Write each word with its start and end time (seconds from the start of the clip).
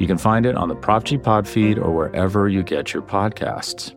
You 0.00 0.06
can 0.06 0.16
find 0.16 0.46
it 0.46 0.56
on 0.56 0.68
the 0.68 0.74
Prop 0.74 1.04
G 1.04 1.18
Pod 1.18 1.46
feed 1.46 1.78
or 1.78 1.94
wherever 1.94 2.48
you 2.48 2.62
get 2.62 2.94
your 2.94 3.02
podcasts. 3.02 3.94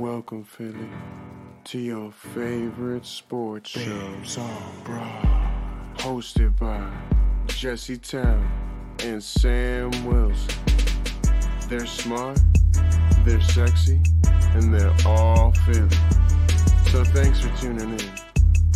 Welcome, 0.00 0.42
Philly, 0.42 0.90
to 1.64 1.78
your 1.78 2.10
favorite 2.10 3.06
sports 3.06 3.70
show, 3.70 4.16
on 4.36 4.82
Broad, 4.84 5.98
hosted 5.98 6.58
by 6.58 6.90
Jesse 7.46 7.98
Taylor 7.98 8.57
and 9.02 9.22
Sam 9.22 9.90
Wilson. 10.04 10.54
They're 11.68 11.86
smart, 11.86 12.38
they're 13.24 13.40
sexy, 13.40 14.00
and 14.54 14.72
they're 14.72 14.94
all 15.06 15.52
Philly. 15.66 15.88
So 16.90 17.04
thanks 17.04 17.40
for 17.40 17.54
tuning 17.60 17.90
in, 17.90 18.10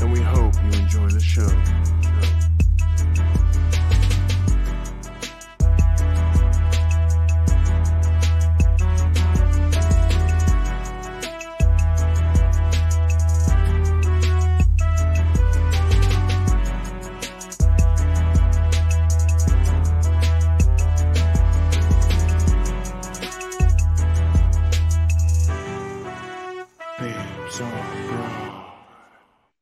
and 0.01 0.13
we 0.13 0.21
hope 0.21 0.55
you 0.57 0.81
enjoy 0.81 1.09
the 1.09 1.21
show. 1.21 1.49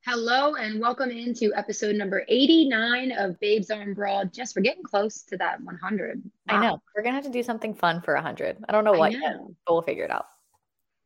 Hello 0.04 0.54
and 0.54 0.80
welcome 0.80 1.10
into 1.10 1.52
episode 1.56 1.96
number 1.96 2.24
89 2.28 3.10
of 3.10 3.40
Babes 3.40 3.68
on 3.72 3.94
Broad. 3.94 4.32
Just 4.32 4.54
we're 4.54 4.62
getting 4.62 4.84
close 4.84 5.22
to 5.24 5.36
that 5.38 5.60
100. 5.60 6.22
I 6.48 6.60
know. 6.62 6.80
We're 6.94 7.02
gonna 7.02 7.16
have 7.16 7.24
to 7.24 7.30
do 7.32 7.42
something 7.42 7.74
fun 7.74 8.00
for 8.02 8.14
a 8.14 8.22
hundred. 8.22 8.58
I 8.68 8.72
don't 8.72 8.84
know 8.84 8.92
what 8.92 9.10
yet, 9.10 9.38
but 9.66 9.72
we'll 9.72 9.82
figure 9.82 10.04
it 10.04 10.10
out. 10.12 10.26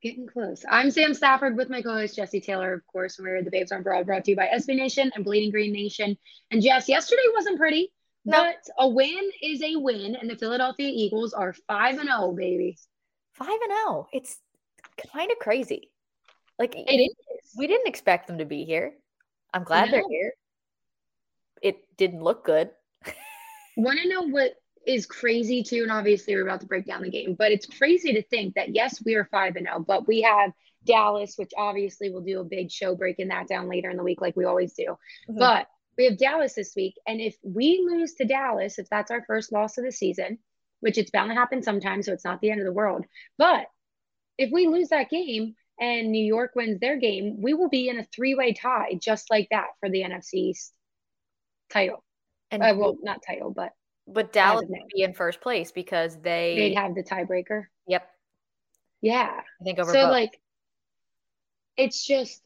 Getting 0.02 0.26
close. 0.26 0.62
I'm 0.70 0.90
Sam 0.90 1.14
Stafford 1.14 1.56
with 1.56 1.70
my 1.70 1.80
co-host 1.80 2.16
Jesse 2.16 2.42
Taylor, 2.42 2.74
of 2.74 2.86
course. 2.86 3.18
We're 3.18 3.42
the 3.42 3.50
Babes 3.50 3.72
on 3.72 3.82
Broad 3.82 4.04
brought 4.04 4.26
to 4.26 4.32
you 4.32 4.36
by 4.36 4.50
SB 4.54 4.76
Nation 4.76 5.10
and 5.14 5.24
Bleeding 5.24 5.52
Green 5.52 5.72
Nation. 5.72 6.18
And 6.50 6.60
Jess, 6.60 6.86
yesterday 6.86 7.22
wasn't 7.34 7.58
pretty, 7.58 7.94
No. 8.26 8.42
but 8.44 8.56
a 8.78 8.86
win 8.86 9.30
is 9.40 9.62
a 9.62 9.76
win, 9.76 10.16
and 10.16 10.28
the 10.28 10.36
Philadelphia 10.36 10.90
Eagles 10.92 11.32
are 11.32 11.54
5 11.66 11.98
and 11.98 12.10
0, 12.10 12.32
baby. 12.32 12.76
Five 13.32 13.48
and 13.48 13.72
zero. 13.72 14.06
It's 14.12 14.36
kind 15.14 15.30
of 15.30 15.38
crazy. 15.38 15.90
Like 16.58 16.74
It 16.76 17.00
is. 17.00 17.14
we 17.56 17.66
didn't 17.66 17.88
expect 17.88 18.26
them 18.26 18.38
to 18.38 18.44
be 18.44 18.64
here. 18.64 18.94
I'm 19.52 19.64
glad 19.64 19.90
they're 19.90 20.08
here. 20.08 20.32
It 21.62 21.76
didn't 21.96 22.22
look 22.22 22.44
good. 22.44 22.70
Want 23.76 23.98
to 24.00 24.08
know 24.08 24.22
what 24.22 24.54
is 24.86 25.06
crazy 25.06 25.62
too? 25.62 25.82
And 25.82 25.90
obviously, 25.92 26.34
we're 26.34 26.46
about 26.46 26.60
to 26.60 26.66
break 26.66 26.86
down 26.86 27.02
the 27.02 27.10
game, 27.10 27.34
but 27.34 27.52
it's 27.52 27.66
crazy 27.66 28.12
to 28.14 28.22
think 28.22 28.54
that 28.54 28.74
yes, 28.74 29.02
we 29.04 29.14
are 29.14 29.24
five 29.30 29.56
and 29.56 29.66
zero, 29.66 29.80
but 29.80 30.06
we 30.06 30.22
have 30.22 30.52
Dallas, 30.84 31.36
which 31.38 31.52
obviously 31.56 32.10
we'll 32.10 32.20
do 32.20 32.40
a 32.40 32.44
big 32.44 32.70
show 32.70 32.94
breaking 32.94 33.28
that 33.28 33.48
down 33.48 33.68
later 33.68 33.90
in 33.90 33.96
the 33.96 34.02
week, 34.02 34.20
like 34.20 34.36
we 34.36 34.44
always 34.44 34.74
do. 34.74 34.96
Mhm. 35.28 35.38
But 35.38 35.68
we 35.96 36.04
have 36.04 36.18
Dallas 36.18 36.54
this 36.54 36.74
week, 36.76 36.94
and 37.06 37.20
if 37.20 37.36
we 37.42 37.80
lose 37.88 38.14
to 38.14 38.24
Dallas, 38.24 38.78
if 38.78 38.88
that's 38.90 39.10
our 39.10 39.24
first 39.26 39.52
loss 39.52 39.78
of 39.78 39.84
the 39.84 39.92
season, 39.92 40.38
which 40.80 40.98
it's 40.98 41.10
bound 41.10 41.30
to 41.30 41.34
happen 41.34 41.62
sometimes, 41.62 42.06
so 42.06 42.12
it's 42.12 42.24
not 42.24 42.40
the 42.40 42.50
end 42.50 42.60
of 42.60 42.66
the 42.66 42.72
world. 42.72 43.06
But 43.38 43.66
if 44.36 44.50
we 44.52 44.66
lose 44.66 44.88
that 44.88 45.08
game 45.08 45.54
and 45.80 46.10
New 46.12 46.24
York 46.24 46.52
wins 46.54 46.78
their 46.80 46.96
game, 46.96 47.40
we 47.42 47.54
will 47.54 47.68
be 47.68 47.88
in 47.88 47.98
a 47.98 48.04
three-way 48.04 48.52
tie, 48.54 48.94
just 49.00 49.30
like 49.30 49.48
that, 49.50 49.68
for 49.80 49.90
the 49.90 50.02
NFC 50.02 50.34
East 50.50 50.72
title. 51.70 52.04
And 52.50 52.62
Uh, 52.62 52.74
well, 52.76 52.96
not 53.02 53.22
title, 53.26 53.50
but 53.50 53.72
but 54.06 54.32
Dallas 54.32 54.66
would 54.68 54.88
be 54.94 55.02
in 55.02 55.14
first 55.14 55.40
place 55.40 55.72
because 55.72 56.20
they 56.20 56.54
they'd 56.56 56.74
have 56.76 56.94
the 56.94 57.02
tiebreaker. 57.02 57.64
yep, 57.88 58.08
Yeah. 59.00 59.40
I 59.60 59.64
think 59.64 59.78
over 59.78 59.92
So 59.92 60.02
both. 60.04 60.10
like 60.12 60.40
it's 61.76 62.04
just 62.04 62.42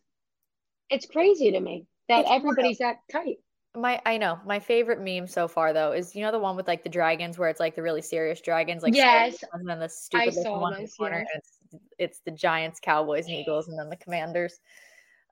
it's 0.91 1.07
crazy 1.07 1.51
to 1.51 1.61
me 1.61 1.87
that 2.09 2.21
It's 2.21 2.31
everybody's 2.31 2.79
that 2.79 2.97
tight. 3.13 3.39
my 3.75 4.01
I 4.07 4.17
know. 4.17 4.39
My 4.47 4.59
favorite 4.61 5.01
meme 5.01 5.27
so 5.27 5.47
far 5.49 5.73
though 5.73 5.93
is 5.93 6.15
you 6.17 6.23
know 6.23 6.33
the 6.33 6.39
one 6.39 6.57
with 6.57 6.67
like 6.67 6.83
the 6.83 6.89
dragons 6.89 7.39
where 7.39 7.49
it's 7.49 7.61
like 7.61 7.75
the 7.77 7.83
really 7.83 8.03
serious 8.03 8.41
dragons, 8.41 8.83
like 8.83 8.95
Yes. 8.95 9.45
and 9.53 9.69
then 9.69 9.79
the 9.81 9.89
stupid 9.89 10.35
one 10.47 10.75
in 10.77 10.85
the 10.85 10.91
corner. 10.97 11.19
yes. 11.19 11.29
and 11.35 11.43
It's 11.43 11.58
it's 11.99 12.21
the 12.21 12.31
Giants, 12.31 12.81
Cowboys, 12.81 13.27
and 13.27 13.35
Eagles, 13.35 13.69
and 13.69 13.79
then 13.79 13.89
the 13.89 13.97
Commanders. 13.97 14.59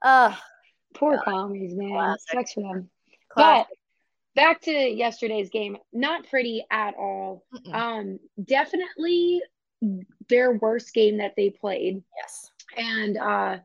Uh 0.03 0.35
Poor 0.95 1.17
God. 1.17 1.25
commies, 1.25 1.75
man. 1.75 1.91
Classic. 1.91 2.29
Sucks 2.33 2.53
for 2.55 2.63
them. 2.63 2.89
classic. 3.29 3.67
But 3.69 3.77
back 4.41 4.61
to 4.63 4.71
yesterday's 4.73 5.51
game, 5.51 5.77
not 5.93 6.29
pretty 6.29 6.65
at 6.71 6.95
all. 6.97 7.45
Mm-mm. 7.55 7.75
Um, 7.75 8.19
definitely 8.45 9.43
their 10.29 10.53
worst 10.53 10.95
game 10.95 11.19
that 11.19 11.35
they 11.37 11.51
played. 11.51 12.03
yes. 12.17 12.51
And 12.77 13.17
uh 13.19 13.59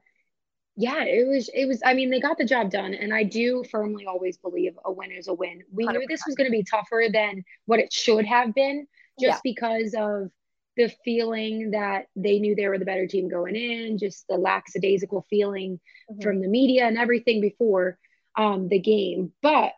yeah, 0.78 1.03
it 1.03 1.28
was 1.28 1.50
it 1.53 1.66
was 1.68 1.82
I 1.86 1.94
mean 1.94 2.09
they 2.09 2.20
got 2.20 2.38
the 2.38 2.46
job 2.46 2.70
done 2.72 2.94
and 2.94 3.14
I 3.14 3.24
do 3.24 3.64
firmly 3.70 4.06
always 4.06 4.38
believe 4.38 4.74
a 4.86 4.92
win 4.92 5.12
is 5.12 5.28
a 5.28 5.34
win. 5.34 5.62
We 5.72 5.86
knew 5.86 6.06
this 6.08 6.24
was 6.26 6.36
going 6.36 6.50
to 6.50 6.52
be 6.52 6.64
tougher 6.64 7.06
than 7.12 7.44
what 7.66 7.80
it 7.80 7.92
should 7.94 8.26
have 8.26 8.53
been 8.56 8.88
just 9.20 9.36
Yeah. 9.36 9.40
because 9.44 9.94
of 9.98 10.32
the 10.81 10.94
feeling 11.06 11.72
that 11.72 12.08
they 12.16 12.40
knew 12.40 12.56
they 12.56 12.68
were 12.68 12.80
the 12.80 12.86
better 12.86 13.08
team 13.08 13.30
going 13.30 13.56
in, 13.56 13.97
just 13.97 14.28
the 14.28 14.38
lackadaisical 14.38 15.25
feeling 15.30 15.80
Mhm. 16.09 16.31
from 16.31 16.42
the 16.42 16.47
media 16.47 16.86
and 16.86 16.97
everything 16.97 17.42
before 17.42 17.97
um 18.38 18.69
the 18.69 18.80
game. 18.80 19.31
But 19.41 19.74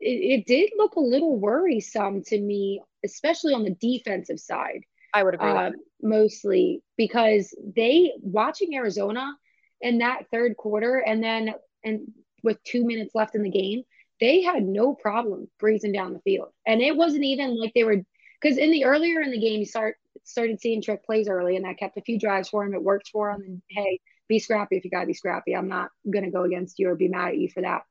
it, 0.00 0.40
it 0.40 0.46
did 0.46 0.70
look 0.76 0.96
a 0.96 1.00
little 1.00 1.38
worrisome 1.38 2.22
to 2.26 2.38
me, 2.40 2.82
especially 3.04 3.54
on 3.54 3.64
the 3.64 3.76
defensive 3.80 4.40
side 4.40 4.82
I 5.14 5.22
would 5.24 5.34
agree. 5.34 5.54
uh, 5.54 5.70
mostly 6.02 6.82
because 6.96 7.54
they 7.76 8.12
watching 8.22 8.74
Arizona 8.74 9.32
in 9.80 9.98
that 9.98 10.24
third 10.32 10.56
quarter 10.56 10.98
and 11.04 11.22
then 11.22 11.54
and 11.84 12.00
with 12.42 12.62
two 12.64 12.84
minutes 12.84 13.14
left 13.14 13.34
in 13.34 13.42
the 13.42 13.50
game, 13.50 13.82
they 14.20 14.42
had 14.42 14.62
no 14.64 14.94
problem 14.94 15.48
breezing 15.58 15.92
down 15.92 16.12
the 16.12 16.20
field. 16.20 16.48
And 16.66 16.80
it 16.82 16.96
wasn't 16.96 17.24
even 17.24 17.58
like 17.58 17.72
they 17.74 17.84
were 17.84 18.02
because 18.40 18.58
in 18.58 18.70
the 18.70 18.84
earlier 18.84 19.20
in 19.20 19.30
the 19.30 19.40
game 19.40 19.60
you 19.60 19.66
start 19.66 19.96
started 20.24 20.60
seeing 20.60 20.82
trick 20.82 21.04
plays 21.04 21.28
early 21.28 21.56
and 21.56 21.64
that 21.64 21.78
kept 21.78 21.96
a 21.96 22.02
few 22.02 22.18
drives 22.18 22.48
for 22.48 22.64
him. 22.64 22.74
It 22.74 22.82
worked 22.82 23.08
for 23.08 23.30
him. 23.30 23.42
And 23.42 23.62
hey, 23.70 24.00
be 24.28 24.38
scrappy 24.38 24.76
if 24.76 24.84
you 24.84 24.90
gotta 24.90 25.06
be 25.06 25.14
scrappy. 25.14 25.54
I'm 25.56 25.68
not 25.68 25.90
gonna 26.10 26.30
go 26.30 26.44
against 26.44 26.78
you 26.78 26.88
or 26.88 26.94
be 26.94 27.08
mad 27.08 27.28
at 27.28 27.38
you 27.38 27.48
for 27.48 27.62
that. 27.62 27.82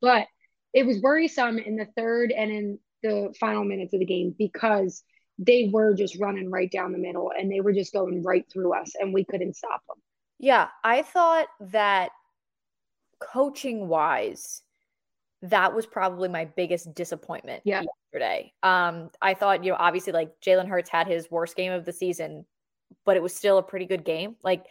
But 0.00 0.26
it 0.72 0.84
was 0.84 1.00
worrisome 1.00 1.58
in 1.58 1.76
the 1.76 1.86
third 1.96 2.32
and 2.32 2.50
in 2.50 2.78
the 3.02 3.34
final 3.38 3.64
minutes 3.64 3.94
of 3.94 4.00
the 4.00 4.06
game 4.06 4.34
because 4.36 5.04
they 5.38 5.70
were 5.72 5.94
just 5.94 6.18
running 6.20 6.50
right 6.50 6.70
down 6.70 6.92
the 6.92 6.98
middle 6.98 7.32
and 7.36 7.50
they 7.50 7.60
were 7.60 7.72
just 7.72 7.92
going 7.92 8.22
right 8.22 8.44
through 8.52 8.72
us 8.72 8.92
and 8.98 9.12
we 9.12 9.24
couldn't 9.24 9.56
stop 9.56 9.82
them. 9.88 9.96
Yeah, 10.38 10.68
I 10.82 11.02
thought 11.02 11.46
that 11.60 12.10
coaching 13.20 13.88
wise, 13.88 14.62
that 15.50 15.74
was 15.74 15.84
probably 15.86 16.28
my 16.28 16.44
biggest 16.46 16.94
disappointment 16.94 17.62
Yeah. 17.64 17.82
yesterday. 18.12 18.52
Um, 18.62 19.10
I 19.20 19.34
thought, 19.34 19.62
you 19.62 19.70
know, 19.70 19.76
obviously 19.78 20.12
like 20.12 20.32
Jalen 20.40 20.66
Hurts 20.68 20.88
had 20.88 21.06
his 21.06 21.30
worst 21.30 21.54
game 21.56 21.72
of 21.72 21.84
the 21.84 21.92
season, 21.92 22.46
but 23.04 23.16
it 23.16 23.22
was 23.22 23.34
still 23.34 23.58
a 23.58 23.62
pretty 23.62 23.84
good 23.84 24.04
game. 24.04 24.36
Like 24.42 24.64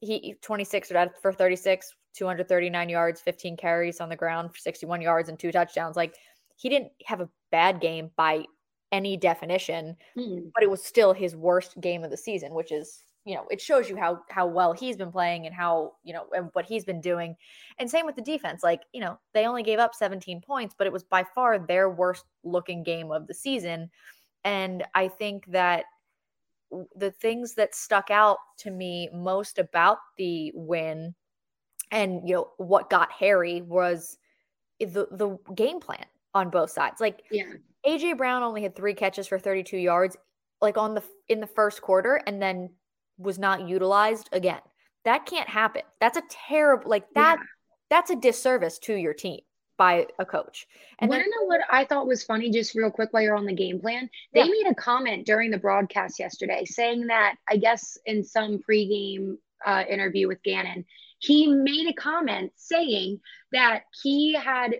he 0.00 0.36
26 0.40 0.92
for 1.20 1.32
36, 1.32 1.94
239 2.14 2.88
yards, 2.88 3.20
15 3.20 3.56
carries 3.56 4.00
on 4.00 4.08
the 4.08 4.16
ground 4.16 4.52
for 4.52 4.58
61 4.58 5.00
yards 5.02 5.28
and 5.28 5.38
two 5.38 5.50
touchdowns. 5.52 5.96
Like 5.96 6.14
he 6.56 6.68
didn't 6.68 6.92
have 7.06 7.20
a 7.20 7.28
bad 7.50 7.80
game 7.80 8.10
by 8.16 8.44
any 8.92 9.16
definition 9.16 9.96
Mm. 10.16 10.50
but 10.54 10.62
it 10.64 10.70
was 10.70 10.82
still 10.84 11.12
his 11.12 11.36
worst 11.36 11.80
game 11.80 12.02
of 12.04 12.10
the 12.10 12.16
season, 12.16 12.54
which 12.54 12.72
is 12.72 13.02
you 13.24 13.34
know 13.34 13.46
it 13.50 13.60
shows 13.60 13.88
you 13.88 13.96
how 13.96 14.20
how 14.30 14.46
well 14.46 14.72
he's 14.72 14.96
been 14.96 15.12
playing 15.12 15.46
and 15.46 15.54
how 15.54 15.92
you 16.04 16.12
know 16.12 16.26
and 16.32 16.50
what 16.52 16.66
he's 16.66 16.84
been 16.84 17.00
doing, 17.00 17.36
and 17.78 17.90
same 17.90 18.06
with 18.06 18.16
the 18.16 18.22
defense. 18.22 18.62
Like 18.62 18.82
you 18.92 19.00
know 19.00 19.18
they 19.34 19.46
only 19.46 19.62
gave 19.62 19.78
up 19.78 19.94
17 19.94 20.40
points, 20.40 20.74
but 20.76 20.86
it 20.86 20.92
was 20.92 21.04
by 21.04 21.24
far 21.34 21.58
their 21.58 21.90
worst 21.90 22.24
looking 22.44 22.82
game 22.82 23.10
of 23.10 23.26
the 23.26 23.34
season, 23.34 23.90
and 24.44 24.84
I 24.94 25.08
think 25.08 25.46
that 25.46 25.84
the 26.94 27.10
things 27.10 27.54
that 27.54 27.74
stuck 27.74 28.10
out 28.10 28.38
to 28.58 28.70
me 28.70 29.08
most 29.12 29.58
about 29.58 29.98
the 30.16 30.52
win 30.54 31.14
and 31.90 32.28
you 32.28 32.34
know 32.34 32.50
what 32.58 32.88
got 32.88 33.10
harry 33.10 33.60
was 33.62 34.18
the 34.78 35.08
the 35.10 35.36
game 35.54 35.80
plan 35.80 36.04
on 36.34 36.50
both 36.50 36.70
sides. 36.70 37.00
Like 37.00 37.22
yeah. 37.30 37.44
AJ 37.86 38.16
Brown 38.16 38.42
only 38.42 38.62
had 38.62 38.76
3 38.76 38.94
catches 38.94 39.26
for 39.26 39.38
32 39.38 39.76
yards 39.76 40.16
like 40.60 40.76
on 40.76 40.94
the 40.94 41.02
in 41.28 41.40
the 41.40 41.46
first 41.46 41.82
quarter 41.82 42.22
and 42.26 42.40
then 42.40 42.70
was 43.20 43.38
not 43.38 43.68
utilized 43.68 44.28
again. 44.32 44.60
That 45.04 45.26
can't 45.26 45.48
happen. 45.48 45.82
That's 46.00 46.18
a 46.18 46.22
terrible 46.30 46.90
like 46.90 47.06
that 47.14 47.38
yeah. 47.38 47.44
that's 47.88 48.10
a 48.10 48.16
disservice 48.16 48.78
to 48.80 48.94
your 48.94 49.14
team 49.14 49.40
by 49.80 50.06
a 50.18 50.26
coach. 50.26 50.66
And 50.98 51.08
want 51.08 51.22
to 51.22 51.30
know 51.30 51.46
what 51.46 51.62
I 51.70 51.86
thought 51.86 52.06
was 52.06 52.22
funny, 52.22 52.50
just 52.50 52.74
real 52.74 52.90
quick 52.90 53.14
while 53.14 53.22
you're 53.22 53.34
on 53.34 53.46
the 53.46 53.54
game 53.54 53.80
plan? 53.80 54.10
They 54.34 54.40
yeah. 54.40 54.46
made 54.46 54.66
a 54.70 54.74
comment 54.74 55.24
during 55.24 55.50
the 55.50 55.58
broadcast 55.58 56.18
yesterday 56.18 56.66
saying 56.66 57.06
that 57.06 57.36
I 57.48 57.56
guess 57.56 57.96
in 58.04 58.22
some 58.22 58.58
pregame 58.58 59.38
uh, 59.64 59.84
interview 59.88 60.28
with 60.28 60.42
Gannon, 60.42 60.84
he 61.18 61.46
made 61.46 61.88
a 61.88 61.94
comment 61.94 62.52
saying 62.56 63.20
that 63.52 63.84
he 64.02 64.34
had 64.34 64.76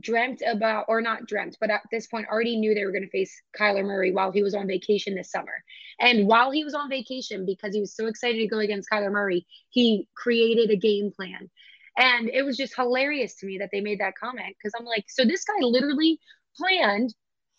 dreamt 0.00 0.42
about, 0.46 0.86
or 0.88 1.00
not 1.00 1.26
dreamt, 1.26 1.56
but 1.60 1.70
at 1.70 1.82
this 1.90 2.06
point 2.06 2.26
already 2.28 2.56
knew 2.56 2.74
they 2.74 2.84
were 2.84 2.92
going 2.92 3.04
to 3.04 3.10
face 3.10 3.32
Kyler 3.58 3.84
Murray 3.84 4.12
while 4.12 4.32
he 4.32 4.42
was 4.42 4.54
on 4.54 4.66
vacation 4.66 5.14
this 5.14 5.30
summer. 5.30 5.62
And 6.00 6.26
while 6.26 6.50
he 6.50 6.64
was 6.64 6.74
on 6.74 6.88
vacation, 6.88 7.46
because 7.46 7.74
he 7.74 7.80
was 7.80 7.94
so 7.94 8.06
excited 8.06 8.38
to 8.38 8.48
go 8.48 8.58
against 8.58 8.90
Kyler 8.90 9.12
Murray, 9.12 9.46
he 9.70 10.08
created 10.16 10.70
a 10.70 10.76
game 10.76 11.12
plan. 11.14 11.50
And 11.96 12.28
it 12.28 12.42
was 12.42 12.56
just 12.56 12.74
hilarious 12.74 13.36
to 13.36 13.46
me 13.46 13.58
that 13.58 13.70
they 13.72 13.80
made 13.80 14.00
that 14.00 14.16
comment 14.16 14.56
because 14.58 14.72
I'm 14.78 14.86
like, 14.86 15.04
so 15.08 15.24
this 15.24 15.44
guy 15.44 15.64
literally 15.64 16.18
planned 16.56 17.14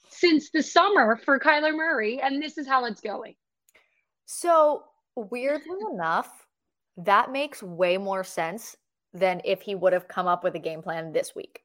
since 0.09 0.49
the 0.51 0.61
summer 0.61 1.17
for 1.23 1.39
Kyler 1.39 1.75
Murray, 1.75 2.21
and 2.21 2.41
this 2.41 2.57
is 2.57 2.67
how 2.67 2.85
it's 2.85 3.01
going. 3.01 3.35
So, 4.25 4.83
weirdly 5.15 5.77
enough, 5.91 6.47
that 6.97 7.31
makes 7.31 7.61
way 7.61 7.97
more 7.97 8.23
sense 8.23 8.75
than 9.13 9.41
if 9.45 9.61
he 9.61 9.75
would 9.75 9.93
have 9.93 10.07
come 10.07 10.27
up 10.27 10.43
with 10.43 10.55
a 10.55 10.59
game 10.59 10.81
plan 10.81 11.13
this 11.13 11.33
week. 11.35 11.64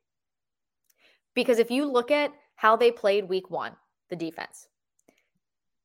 Because 1.35 1.59
if 1.59 1.71
you 1.71 1.85
look 1.85 2.11
at 2.11 2.33
how 2.57 2.77
they 2.77 2.91
played 2.91 3.29
week 3.29 3.51
one, 3.51 3.73
the 4.09 4.17
defense, 4.17 4.69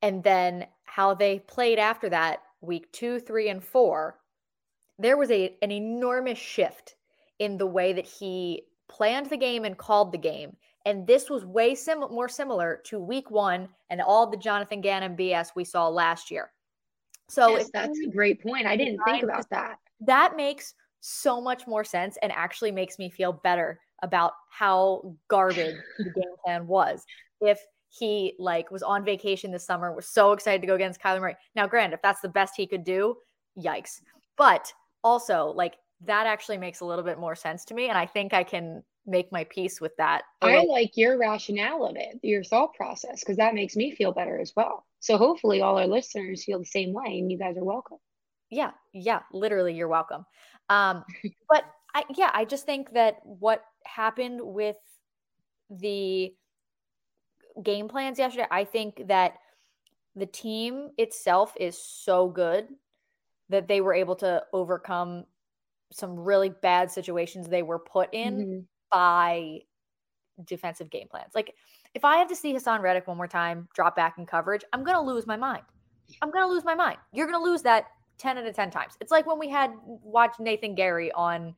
and 0.02 0.24
then 0.24 0.68
how 0.84 1.14
they 1.14 1.40
played 1.40 1.80
after 1.80 2.10
that, 2.10 2.42
week 2.62 2.92
two, 2.92 3.20
three, 3.20 3.50
and 3.50 3.64
four, 3.64 4.20
there 4.98 5.18
was 5.18 5.32
a 5.32 5.56
an 5.62 5.72
enormous 5.72 6.38
shift 6.38 6.96
in 7.40 7.58
the 7.58 7.68
way 7.68 7.94
that 7.94 8.06
he 8.06 8.64
planned 8.88 9.30
the 9.30 9.38
game 9.38 9.66
and 9.66 9.78
called 9.78 10.12
the 10.12 10.18
game. 10.18 10.56
And 10.86 11.08
this 11.08 11.30
was 11.30 11.44
way 11.46 11.74
sim- 11.74 12.12
more 12.12 12.30
similar 12.30 12.82
to 12.86 13.00
week 13.00 13.32
one 13.32 13.68
and 13.90 14.02
all 14.02 14.30
the 14.30 14.38
Jonathan 14.38 14.82
Gannon 14.82 15.18
BS 15.18 15.50
we 15.56 15.64
saw 15.64 15.88
last 15.88 16.30
year. 16.30 16.52
So 17.28 17.58
yes, 17.58 17.70
that's 17.74 18.00
a 18.06 18.10
great 18.10 18.42
point. 18.42 18.68
I 18.68 18.78
didn't 18.78 19.00
think 19.06 19.24
about 19.24 19.50
that. 19.50 19.80
That 20.02 20.38
makes 20.38 20.76
so 21.00 21.42
much 21.42 21.66
more 21.68 21.84
sense 21.84 22.18
and 22.22 22.32
actually 22.32 22.72
makes 22.72 23.00
me 23.00 23.10
feel 23.10 23.34
better 23.34 23.80
about 24.06 24.34
how 24.50 25.16
garbage 25.28 25.76
the 25.98 26.12
game 26.12 26.36
plan 26.46 26.68
was. 26.68 27.04
If 27.42 27.60
he 27.90 28.36
like 28.40 28.72
was 28.72 28.84
on 28.84 29.04
vacation 29.04 29.52
this 29.52 29.66
summer, 29.66 29.94
was 29.94 30.08
so 30.08 30.32
excited 30.32 30.62
to 30.62 30.68
go 30.68 30.76
against 30.76 31.02
Kyler 31.02 31.20
Murray. 31.20 31.36
Now, 31.56 31.68
Grant, 31.68 31.94
if 31.94 32.02
that's 32.02 32.22
the 32.22 32.30
best 32.30 32.54
he 32.56 32.68
could 32.68 32.84
do, 32.84 33.16
yikes. 33.58 34.02
But 34.38 34.72
also, 35.04 35.54
like 35.56 35.76
that 36.06 36.28
actually 36.28 36.58
makes 36.58 36.80
a 36.80 36.86
little 36.86 37.04
bit 37.04 37.20
more 37.20 37.36
sense 37.36 37.66
to 37.66 37.74
me, 37.74 37.90
and 37.90 37.98
I 37.98 38.06
think 38.06 38.34
I 38.34 38.44
can 38.44 38.84
make 39.06 39.32
my 39.32 39.44
peace 39.46 39.80
with 39.80 39.96
that. 39.98 40.24
I 40.42 40.64
like 40.64 40.92
your 40.96 41.18
rationale 41.18 41.86
of 41.86 41.96
it, 41.96 42.20
your 42.24 42.44
thought 42.44 42.74
process, 42.74 43.22
because 43.22 43.38
that 43.38 43.54
makes 43.54 43.76
me 43.76 43.94
feel 43.96 44.12
better 44.12 44.40
as 44.40 44.54
well. 44.56 44.86
So 45.00 45.18
hopefully, 45.18 45.62
all 45.62 45.78
our 45.78 45.88
listeners 45.88 46.44
feel 46.44 46.60
the 46.60 46.66
same 46.66 46.94
way, 46.94 47.20
and 47.20 47.32
you 47.32 47.38
guys 47.38 47.58
are 47.58 47.64
welcome. 47.64 47.98
Yeah, 48.50 48.72
yeah, 48.94 49.22
literally, 49.32 49.74
you're 49.74 49.88
welcome. 49.88 50.26
Um, 50.70 51.04
but 51.50 51.64
I, 51.96 52.04
yeah, 52.18 52.30
I 52.34 52.44
just 52.44 52.66
think 52.66 52.92
that 52.94 53.20
what 53.24 53.64
happened 53.86 54.42
with 54.44 54.76
the 55.70 56.34
game 57.64 57.88
plans 57.88 58.20
yesterday, 58.20 58.48
I 58.52 58.66
think 58.66 59.08
that 59.08 59.36
the 60.14 60.26
team 60.26 60.90
itself 60.98 61.54
is 61.58 61.78
so 61.82 62.28
good 62.28 62.68
that 63.48 63.70
they 63.70 63.80
were 63.80 63.94
able 63.94 64.16
to 64.18 64.44
overcome 64.52 65.24
some 65.92 66.20
really 66.20 66.50
bad 66.50 66.92
situations 66.92 67.48
they 67.48 67.64
were 67.64 67.80
put 67.80 68.14
in 68.14 68.38
mm-hmm. 68.38 68.60
by 68.92 69.60
defensive 70.44 70.90
game 70.90 71.08
plans. 71.10 71.32
Like 71.34 71.54
if 71.94 72.04
I 72.04 72.18
have 72.18 72.28
to 72.28 72.36
see 72.36 72.54
Haason 72.54 72.82
Reddick 72.82 73.08
one 73.08 73.16
more 73.16 73.28
time 73.28 73.70
drop 73.74 73.96
back 73.96 74.18
in 74.18 74.26
coverage, 74.26 74.66
I'm 74.74 74.84
going 74.84 74.98
to 74.98 75.02
lose 75.02 75.26
my 75.26 75.38
mind. 75.38 75.64
I'm 76.22 76.30
going 76.30 76.46
to 76.46 76.52
lose 76.52 76.66
my 76.66 76.76
mind. 76.76 76.98
You're 77.14 77.28
going 77.28 77.40
to 77.40 77.44
lose 77.44 77.62
that 77.62 77.86
10 78.18 78.38
out 78.38 78.46
of 78.46 78.54
10 78.54 78.70
times. 78.70 78.94
It's 79.00 79.12
like 79.12 79.26
when 79.26 79.40
we 79.40 79.50
had 79.50 79.72
watched 79.86 80.42
Nathan 80.42 80.76
Gerry 80.76 81.12
on 81.14 81.56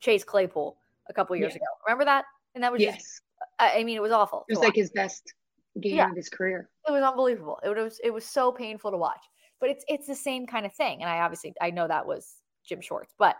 Chase 0.00 0.24
Claypool 0.24 0.76
a 1.08 1.12
couple 1.12 1.36
years 1.36 1.52
yeah. 1.52 1.58
ago. 1.58 1.66
Remember 1.86 2.04
that? 2.04 2.24
And 2.54 2.64
that 2.64 2.72
was 2.72 2.80
yes. 2.80 2.96
Just, 2.96 3.22
I 3.58 3.84
mean, 3.84 3.96
it 3.96 4.02
was 4.02 4.12
awful. 4.12 4.44
It 4.48 4.54
was 4.54 4.64
like 4.64 4.74
his 4.74 4.90
best 4.90 5.34
game 5.80 5.96
yeah. 5.96 6.10
of 6.10 6.16
his 6.16 6.28
career. 6.28 6.68
It 6.88 6.92
was 6.92 7.02
unbelievable. 7.02 7.60
It 7.62 7.68
was 7.68 8.00
it 8.02 8.10
was 8.10 8.24
so 8.24 8.50
painful 8.50 8.90
to 8.90 8.96
watch. 8.96 9.20
But 9.60 9.70
it's 9.70 9.84
it's 9.88 10.06
the 10.06 10.14
same 10.14 10.46
kind 10.46 10.66
of 10.66 10.72
thing. 10.72 11.02
And 11.02 11.10
I 11.10 11.20
obviously 11.20 11.52
I 11.60 11.70
know 11.70 11.86
that 11.86 12.06
was 12.06 12.36
Jim 12.66 12.80
Schwartz, 12.80 13.14
but 13.18 13.36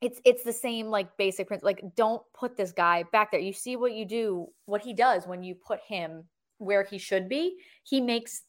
it's 0.00 0.20
it's 0.24 0.44
the 0.44 0.52
same 0.52 0.86
like 0.86 1.16
basic 1.16 1.48
principle. 1.48 1.68
Like 1.68 1.84
don't 1.96 2.22
put 2.34 2.56
this 2.56 2.72
guy 2.72 3.04
back 3.10 3.30
there. 3.30 3.40
You 3.40 3.52
see 3.52 3.76
what 3.76 3.94
you 3.94 4.04
do, 4.04 4.46
what 4.66 4.82
he 4.82 4.92
does 4.92 5.26
when 5.26 5.42
you 5.42 5.54
put 5.54 5.80
him 5.86 6.24
where 6.58 6.84
he 6.84 6.98
should 6.98 7.28
be. 7.28 7.56
He 7.82 8.00
makes 8.00 8.42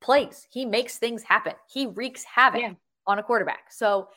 plays. 0.00 0.46
He 0.50 0.64
makes 0.64 0.98
things 0.98 1.22
happen. 1.22 1.52
He 1.68 1.86
wreaks 1.86 2.24
havoc 2.24 2.60
yeah. 2.60 2.72
on 3.06 3.18
a 3.18 3.22
quarterback. 3.22 3.70
So 3.70 4.08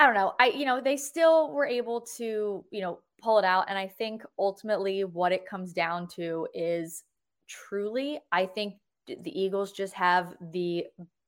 I 0.00 0.06
don't 0.06 0.14
know. 0.14 0.34
I, 0.38 0.46
you 0.48 0.64
know, 0.64 0.80
they 0.80 0.96
still 0.96 1.50
were 1.50 1.66
able 1.66 2.02
to, 2.16 2.64
you 2.70 2.80
know, 2.80 3.00
pull 3.20 3.38
it 3.38 3.44
out. 3.44 3.64
And 3.68 3.76
I 3.76 3.88
think 3.88 4.22
ultimately 4.38 5.04
what 5.04 5.32
it 5.32 5.46
comes 5.46 5.72
down 5.72 6.06
to 6.16 6.46
is 6.54 7.02
truly, 7.48 8.20
I 8.30 8.46
think 8.46 8.74
the 9.06 9.40
Eagles 9.40 9.72
just 9.72 9.94
have 9.94 10.34
the 10.52 10.86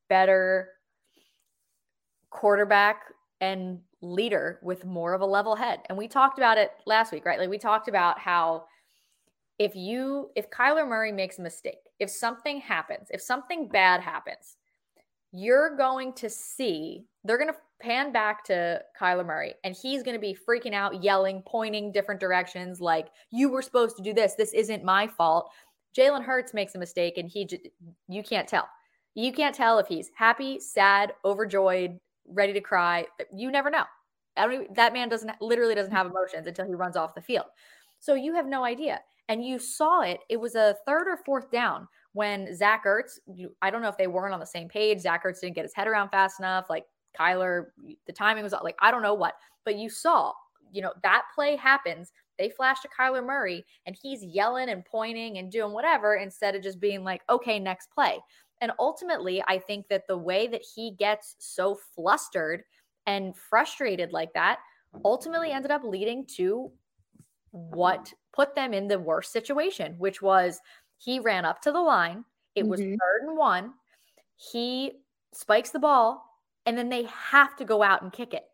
better 0.09 0.69
quarterback 2.31 3.03
and 3.41 3.81
leader 4.03 4.61
with 4.63 4.85
more 4.85 5.15
of 5.15 5.21
a 5.21 5.27
level 5.27 5.57
head. 5.57 5.81
And 5.89 5.99
we 5.99 6.07
talked 6.07 6.39
about 6.39 6.59
it 6.59 6.71
last 6.87 7.13
week, 7.13 7.25
right? 7.25 7.39
Like 7.39 7.51
we 7.51 7.59
talked 7.59 7.89
about 7.89 8.19
how 8.19 8.65
if 9.59 9.75
you, 9.75 10.31
if 10.37 10.49
Kyler 10.51 10.89
Murray 10.89 11.13
makes 11.13 11.39
a 11.39 11.43
mistake, 11.43 11.81
if 11.99 12.09
something 12.09 12.61
happens, 12.61 13.09
if 13.11 13.21
something 13.21 13.69
bad 13.69 14.01
happens, 14.01 14.57
you're 15.33 15.77
going 15.77 16.13
to 16.15 16.31
see, 16.31 17.05
they're 17.25 17.39
going 17.39 17.53
to 17.53 17.59
pan 17.81 18.13
back 18.13 18.45
to 18.45 18.81
Kyler 19.01 19.27
Murray 19.27 19.55
and 19.65 19.75
he's 19.75 20.03
going 20.03 20.15
to 20.15 20.21
be 20.21 20.37
freaking 20.49 20.75
out, 20.75 21.03
yelling, 21.03 21.43
pointing 21.47 21.93
different 21.93 22.21
directions 22.21 22.81
like, 22.81 23.09
you 23.31 23.49
were 23.49 23.63
supposed 23.63 23.97
to 23.97 24.03
do 24.03 24.13
this. 24.13 24.35
This 24.35 24.53
isn't 24.53 24.85
my 24.85 25.07
fault. 25.07 25.51
Jalen 25.97 26.23
Hurts 26.23 26.55
makes 26.55 26.75
a 26.75 26.79
mistake 26.79 27.19
and 27.19 27.29
he, 27.29 27.47
j- 27.47 27.73
you 28.09 28.23
can't 28.23 28.49
tell. 28.49 28.69
You 29.15 29.33
can't 29.33 29.55
tell 29.55 29.79
if 29.79 29.89
he's 29.89 30.11
happy, 30.15 30.61
sad, 30.61 31.15
overjoyed, 31.25 31.99
ready 32.29 32.53
to 32.53 32.61
cry. 32.61 33.07
You 33.35 33.51
never 33.51 33.71
know. 33.71 33.85
I 34.37 34.45
don't 34.45 34.55
even, 34.55 34.75
that 34.75 34.93
man 34.93 35.09
doesn't 35.09 35.33
literally 35.41 35.75
doesn't 35.75 35.93
have 35.93 36.07
emotions 36.07 36.47
until 36.47 36.67
he 36.67 36.75
runs 36.75 36.97
off 36.97 37.15
the 37.15 37.21
field. 37.21 37.47
So 37.99 38.15
you 38.15 38.35
have 38.35 38.47
no 38.47 38.65
idea. 38.65 39.01
And 39.29 39.45
you 39.45 39.59
saw 39.59 40.03
it. 40.03 40.21
It 40.29 40.39
was 40.39 40.55
a 40.55 40.77
third 40.87 41.07
or 41.07 41.19
fourth 41.25 41.51
down 41.51 41.87
when 42.15 42.55
Zach 42.57 42.85
Ertz, 42.85 43.19
I 43.63 43.71
don't 43.71 43.83
know 43.83 43.89
if 43.89 43.97
they 43.97 44.09
weren't 44.09 44.35
on 44.35 44.41
the 44.41 44.47
same 44.47 44.69
page. 44.69 45.01
Zach 45.01 45.25
Ertz 45.25 45.41
didn't 45.41 45.55
get 45.55 45.65
his 45.65 45.75
head 45.75 45.87
around 45.87 46.09
fast 46.09 46.41
enough. 46.41 46.67
Like 46.69 46.85
Kyler, 47.19 47.67
the 48.07 48.13
timing 48.13 48.45
was 48.45 48.55
like, 48.63 48.77
I 48.81 48.91
don't 48.91 49.03
know 49.03 49.15
what, 49.15 49.35
but 49.65 49.77
you 49.77 49.89
saw, 49.91 50.33
you 50.73 50.83
know, 50.83 50.93
that 51.03 51.25
play 51.35 51.57
happens. 51.57 52.13
They 52.39 52.51
flash 52.51 52.81
to 52.81 52.89
Kyler 52.89 53.25
Murray 53.25 53.65
and 53.87 53.97
he's 54.01 54.25
yelling 54.25 54.71
and 54.71 54.85
pointing 54.85 55.39
and 55.39 55.53
doing 55.53 55.73
whatever 55.73 56.15
instead 56.15 56.55
of 56.55 56.63
just 56.63 56.81
being 56.81 57.05
like, 57.05 57.23
okay, 57.29 57.59
next 57.59 57.91
play. 57.91 58.19
And 58.61 58.73
ultimately, 58.79 59.43
I 59.47 59.59
think 59.59 59.89
that 59.89 60.07
the 60.07 60.19
way 60.19 60.47
that 60.47 60.63
he 60.75 60.93
gets 60.99 61.37
so 61.39 61.79
flustered 61.95 62.63
and 63.07 63.35
frustrated 63.37 64.13
like 64.13 64.33
that 64.35 64.59
ultimately 65.05 65.51
ended 65.51 65.71
up 65.71 65.83
leading 65.85 66.27
to 66.37 66.71
what 67.53 68.13
put 68.33 68.55
them 68.55 68.73
in 68.73 68.87
the 68.87 68.99
worst 68.99 69.33
situation, 69.33 69.95
which 69.99 70.23
was 70.23 70.61
he 70.99 71.19
ran 71.19 71.45
up 71.45 71.63
to 71.63 71.73
the 71.73 71.81
line. 71.81 72.25
It 72.55 72.67
was 72.67 72.81
mm-hmm. 72.81 72.93
third 72.93 73.29
and 73.29 73.37
one. 73.37 73.73
He 74.37 74.93
spikes 75.33 75.71
the 75.71 75.79
ball, 75.79 76.30
and 76.67 76.77
then 76.77 76.89
they 76.89 77.05
have 77.05 77.57
to 77.57 77.65
go 77.65 77.83
out 77.83 78.03
and 78.03 78.13
kick 78.13 78.35
it. 78.35 78.45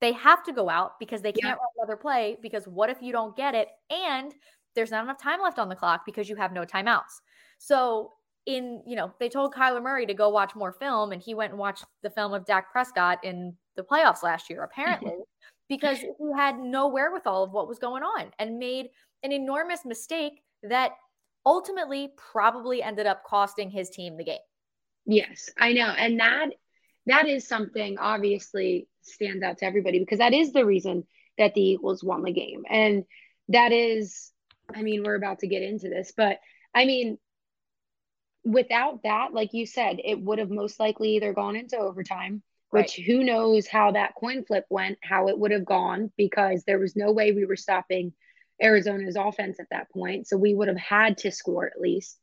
They 0.00 0.12
have 0.12 0.44
to 0.44 0.52
go 0.52 0.68
out 0.68 0.98
because 1.00 1.22
they 1.22 1.32
can't 1.32 1.44
yeah. 1.44 1.50
run 1.52 1.68
another 1.78 1.96
play. 1.96 2.36
Because 2.40 2.68
what 2.68 2.90
if 2.90 3.02
you 3.02 3.12
don't 3.12 3.36
get 3.36 3.54
it? 3.54 3.68
And 3.90 4.32
there's 4.74 4.90
not 4.90 5.02
enough 5.02 5.20
time 5.20 5.40
left 5.40 5.58
on 5.58 5.68
the 5.68 5.74
clock 5.74 6.02
because 6.06 6.28
you 6.28 6.36
have 6.36 6.52
no 6.52 6.64
timeouts. 6.64 7.20
So 7.58 8.12
in, 8.46 8.82
you 8.86 8.96
know, 8.96 9.12
they 9.18 9.28
told 9.28 9.54
Kyler 9.54 9.82
Murray 9.82 10.06
to 10.06 10.14
go 10.14 10.28
watch 10.28 10.54
more 10.54 10.72
film, 10.72 11.12
and 11.12 11.20
he 11.20 11.34
went 11.34 11.50
and 11.50 11.58
watched 11.58 11.84
the 12.02 12.10
film 12.10 12.32
of 12.32 12.46
Dak 12.46 12.70
Prescott 12.70 13.18
in 13.24 13.54
the 13.76 13.82
playoffs 13.82 14.22
last 14.22 14.48
year, 14.48 14.62
apparently, 14.62 15.10
mm-hmm. 15.10 15.22
because 15.68 15.98
he 15.98 16.32
had 16.34 16.58
no 16.58 16.88
wherewithal 16.88 17.44
of 17.44 17.52
what 17.52 17.68
was 17.68 17.78
going 17.78 18.02
on 18.02 18.30
and 18.38 18.58
made 18.58 18.86
an 19.22 19.32
enormous 19.32 19.84
mistake 19.84 20.42
that 20.62 20.92
ultimately 21.44 22.12
probably 22.16 22.82
ended 22.82 23.06
up 23.06 23.24
costing 23.24 23.70
his 23.70 23.90
team 23.90 24.16
the 24.16 24.24
game. 24.24 24.38
Yes, 25.06 25.50
I 25.58 25.72
know. 25.72 25.88
And 25.98 26.18
that 26.20 26.50
that 27.08 27.28
is 27.28 27.48
something 27.48 27.98
obviously 27.98 28.88
stands 29.02 29.42
out 29.42 29.58
to 29.58 29.66
everybody 29.66 29.98
because 29.98 30.18
that 30.18 30.34
is 30.34 30.52
the 30.52 30.64
reason 30.64 31.04
that 31.36 31.54
the 31.54 31.62
Eagles 31.62 32.04
won 32.04 32.22
the 32.22 32.32
game. 32.32 32.62
And 32.68 33.04
that 33.48 33.72
is 33.72 34.30
I 34.74 34.82
mean, 34.82 35.02
we're 35.02 35.14
about 35.14 35.38
to 35.40 35.48
get 35.48 35.62
into 35.62 35.88
this, 35.88 36.12
but 36.14 36.38
I 36.74 36.84
mean, 36.84 37.18
without 38.44 39.02
that, 39.02 39.32
like 39.32 39.52
you 39.52 39.66
said, 39.66 39.96
it 40.04 40.20
would 40.20 40.38
have 40.38 40.50
most 40.50 40.78
likely 40.78 41.16
either 41.16 41.32
gone 41.32 41.56
into 41.56 41.78
overtime, 41.78 42.42
which 42.70 42.98
right. 42.98 43.06
who 43.06 43.24
knows 43.24 43.66
how 43.66 43.92
that 43.92 44.14
coin 44.14 44.44
flip 44.44 44.66
went, 44.68 44.98
how 45.02 45.28
it 45.28 45.38
would 45.38 45.50
have 45.52 45.64
gone, 45.64 46.12
because 46.16 46.64
there 46.64 46.78
was 46.78 46.96
no 46.96 47.12
way 47.12 47.32
we 47.32 47.46
were 47.46 47.56
stopping 47.56 48.12
Arizona's 48.62 49.16
offense 49.16 49.58
at 49.60 49.70
that 49.70 49.90
point. 49.90 50.28
So 50.28 50.36
we 50.36 50.54
would 50.54 50.68
have 50.68 50.78
had 50.78 51.18
to 51.18 51.30
score 51.30 51.66
at 51.66 51.80
least. 51.80 52.18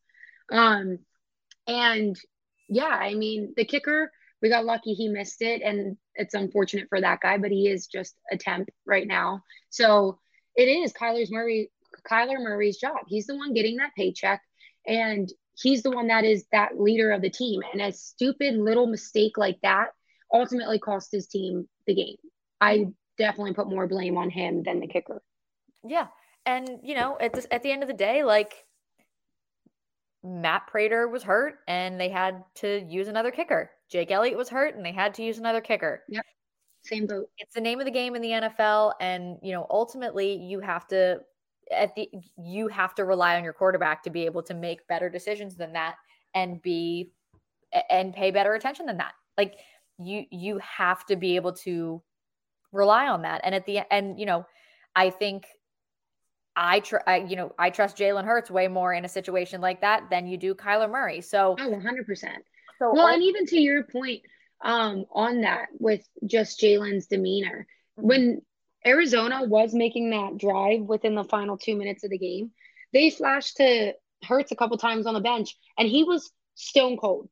Um, 0.51 0.99
and 1.67 2.15
yeah, 2.69 2.85
I 2.85 3.15
mean, 3.15 3.53
the 3.55 3.65
kicker, 3.65 4.11
we 4.45 4.49
got 4.49 4.63
lucky 4.63 4.93
he 4.93 5.07
missed 5.07 5.41
it. 5.41 5.63
And 5.63 5.97
it's 6.13 6.35
unfortunate 6.35 6.85
for 6.87 7.01
that 7.01 7.19
guy, 7.19 7.39
but 7.39 7.49
he 7.49 7.67
is 7.67 7.87
just 7.87 8.13
a 8.31 8.37
temp 8.37 8.69
right 8.85 9.07
now. 9.07 9.41
So 9.71 10.19
it 10.55 10.65
is 10.65 10.93
Kyler's 10.93 11.31
Murray, 11.31 11.71
Kyler 12.07 12.37
Murray's 12.37 12.77
job. 12.77 12.99
He's 13.07 13.25
the 13.25 13.35
one 13.35 13.55
getting 13.55 13.77
that 13.77 13.95
paycheck. 13.97 14.43
And 14.85 15.27
he's 15.55 15.81
the 15.81 15.89
one 15.89 16.09
that 16.09 16.25
is 16.25 16.45
that 16.51 16.79
leader 16.79 17.09
of 17.11 17.23
the 17.23 17.29
team. 17.31 17.61
And 17.73 17.81
a 17.81 17.91
stupid 17.91 18.55
little 18.55 18.85
mistake 18.85 19.35
like 19.35 19.57
that 19.63 19.87
ultimately 20.31 20.77
cost 20.77 21.11
his 21.11 21.25
team 21.25 21.67
the 21.87 21.95
game. 21.95 22.17
I 22.61 22.89
definitely 23.17 23.55
put 23.55 23.67
more 23.67 23.87
blame 23.87 24.15
on 24.15 24.29
him 24.29 24.61
than 24.61 24.79
the 24.79 24.87
kicker. 24.87 25.23
Yeah. 25.83 26.05
And, 26.45 26.81
you 26.83 26.93
know, 26.93 27.17
at, 27.19 27.51
at 27.51 27.63
the 27.63 27.71
end 27.71 27.81
of 27.81 27.87
the 27.87 27.95
day, 27.95 28.23
like 28.23 28.53
Matt 30.25 30.67
Prater 30.67 31.07
was 31.07 31.23
hurt 31.23 31.59
and 31.67 31.99
they 31.99 32.09
had 32.09 32.43
to 32.55 32.83
use 32.89 33.07
another 33.07 33.31
kicker. 33.31 33.69
Jake 33.89 34.11
Elliott 34.11 34.37
was 34.37 34.49
hurt 34.49 34.75
and 34.75 34.83
they 34.83 34.91
had 34.91 35.13
to 35.15 35.23
use 35.23 35.37
another 35.37 35.61
kicker. 35.61 36.03
Yep. 36.09 36.25
Same 36.81 37.05
boat. 37.05 37.29
It's 37.37 37.53
the 37.53 37.61
name 37.61 37.79
of 37.79 37.85
the 37.85 37.91
game 37.91 38.15
in 38.15 38.21
the 38.21 38.29
NFL. 38.29 38.93
And, 38.99 39.37
you 39.41 39.53
know, 39.53 39.67
ultimately 39.69 40.35
you 40.35 40.59
have 40.59 40.87
to 40.87 41.19
at 41.71 41.95
the 41.95 42.09
you 42.37 42.67
have 42.67 42.93
to 42.95 43.05
rely 43.05 43.35
on 43.35 43.43
your 43.43 43.53
quarterback 43.53 44.03
to 44.03 44.09
be 44.09 44.25
able 44.25 44.43
to 44.43 44.53
make 44.53 44.87
better 44.87 45.09
decisions 45.09 45.55
than 45.55 45.73
that 45.73 45.95
and 46.35 46.61
be 46.61 47.11
and 47.89 48.13
pay 48.13 48.31
better 48.31 48.53
attention 48.53 48.85
than 48.85 48.97
that. 48.97 49.13
Like 49.37 49.55
you 49.97 50.25
you 50.31 50.59
have 50.59 51.05
to 51.07 51.15
be 51.15 51.35
able 51.35 51.53
to 51.53 52.01
rely 52.71 53.07
on 53.07 53.23
that. 53.23 53.41
And 53.43 53.55
at 53.55 53.65
the 53.65 53.81
and 53.91 54.19
you 54.19 54.25
know, 54.25 54.45
I 54.95 55.09
think 55.09 55.47
I 56.55 56.79
tr- 56.79 56.97
I, 57.05 57.17
you 57.17 57.35
know, 57.35 57.53
I 57.59 57.69
trust 57.69 57.97
Jalen 57.97 58.25
Hurts 58.25 58.49
way 58.49 58.67
more 58.67 58.93
in 58.93 59.05
a 59.05 59.09
situation 59.09 59.61
like 59.61 59.81
that 59.81 60.09
than 60.09 60.27
you 60.27 60.37
do 60.37 60.55
Kyler 60.55 60.89
Murray. 60.89 61.21
So, 61.21 61.55
oh, 61.59 61.69
100%. 61.69 62.05
So, 62.79 62.93
well, 62.93 63.07
and 63.07 63.23
even 63.23 63.45
to 63.47 63.59
your 63.59 63.83
point 63.83 64.21
um, 64.63 65.05
on 65.11 65.41
that 65.41 65.67
with 65.79 66.07
just 66.25 66.59
Jalen's 66.59 67.07
demeanor, 67.07 67.67
mm-hmm. 67.99 68.07
when 68.07 68.41
Arizona 68.85 69.43
was 69.43 69.73
making 69.73 70.11
that 70.11 70.37
drive 70.37 70.81
within 70.81 71.15
the 71.15 71.23
final 71.23 71.57
two 71.57 71.75
minutes 71.75 72.03
of 72.03 72.11
the 72.11 72.17
game, 72.17 72.51
they 72.93 73.09
flashed 73.09 73.57
to 73.57 73.93
Hurts 74.23 74.51
a 74.51 74.55
couple 74.55 74.77
times 74.77 75.05
on 75.05 75.13
the 75.13 75.19
bench, 75.19 75.55
and 75.77 75.87
he 75.87 76.03
was 76.03 76.31
stone 76.55 76.97
cold. 76.97 77.29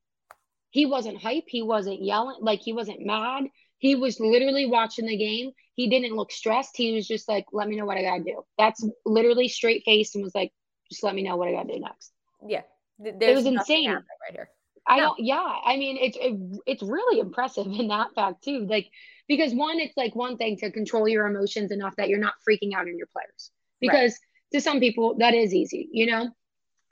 He 0.70 0.86
wasn't 0.86 1.22
hype. 1.22 1.44
He 1.46 1.62
wasn't 1.62 2.02
yelling. 2.02 2.38
Like 2.40 2.60
he 2.60 2.72
wasn't 2.72 3.06
mad. 3.06 3.44
He 3.84 3.96
was 3.96 4.18
literally 4.18 4.64
watching 4.64 5.04
the 5.04 5.16
game. 5.18 5.50
He 5.74 5.90
didn't 5.90 6.16
look 6.16 6.32
stressed. 6.32 6.74
He 6.74 6.94
was 6.94 7.06
just 7.06 7.28
like, 7.28 7.44
let 7.52 7.68
me 7.68 7.76
know 7.76 7.84
what 7.84 7.98
I 7.98 8.02
got 8.02 8.16
to 8.16 8.24
do. 8.24 8.42
That's 8.56 8.82
literally 9.04 9.46
straight 9.46 9.82
faced 9.84 10.14
and 10.14 10.24
was 10.24 10.34
like, 10.34 10.52
just 10.90 11.04
let 11.04 11.14
me 11.14 11.22
know 11.22 11.36
what 11.36 11.48
I 11.48 11.52
got 11.52 11.68
to 11.68 11.74
do 11.74 11.80
next. 11.80 12.10
Yeah. 12.48 12.62
it 12.98 13.34
was 13.34 13.44
insane. 13.44 13.90
Right 13.90 14.02
here. 14.32 14.48
I 14.86 15.00
don't, 15.00 15.18
yeah. 15.18 15.56
I 15.62 15.76
mean, 15.76 15.98
it's, 16.00 16.16
it, 16.18 16.34
it's 16.64 16.82
really 16.82 17.20
impressive 17.20 17.66
in 17.66 17.88
that 17.88 18.14
fact 18.14 18.42
too. 18.42 18.66
Like, 18.66 18.88
because 19.28 19.52
one, 19.52 19.78
it's 19.78 19.98
like 19.98 20.16
one 20.16 20.38
thing 20.38 20.56
to 20.60 20.70
control 20.70 21.06
your 21.06 21.26
emotions 21.26 21.70
enough 21.70 21.94
that 21.96 22.08
you're 22.08 22.18
not 22.18 22.36
freaking 22.48 22.72
out 22.74 22.88
on 22.88 22.96
your 22.96 23.08
players. 23.12 23.50
Because 23.82 24.12
right. 24.12 24.54
to 24.54 24.60
some 24.62 24.80
people, 24.80 25.16
that 25.18 25.34
is 25.34 25.52
easy, 25.52 25.90
you 25.92 26.06
know? 26.06 26.30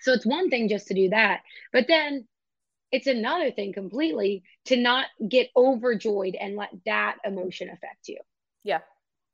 So 0.00 0.12
it's 0.12 0.26
one 0.26 0.50
thing 0.50 0.68
just 0.68 0.88
to 0.88 0.94
do 0.94 1.08
that. 1.08 1.40
But 1.72 1.86
then 1.88 2.28
it's 2.92 3.06
another 3.06 3.50
thing 3.50 3.72
completely 3.72 4.44
to 4.66 4.76
not 4.76 5.06
get 5.28 5.48
overjoyed 5.56 6.36
and 6.36 6.56
let 6.56 6.70
that 6.86 7.16
emotion 7.24 7.68
affect 7.70 8.08
you. 8.08 8.18
Yeah. 8.62 8.80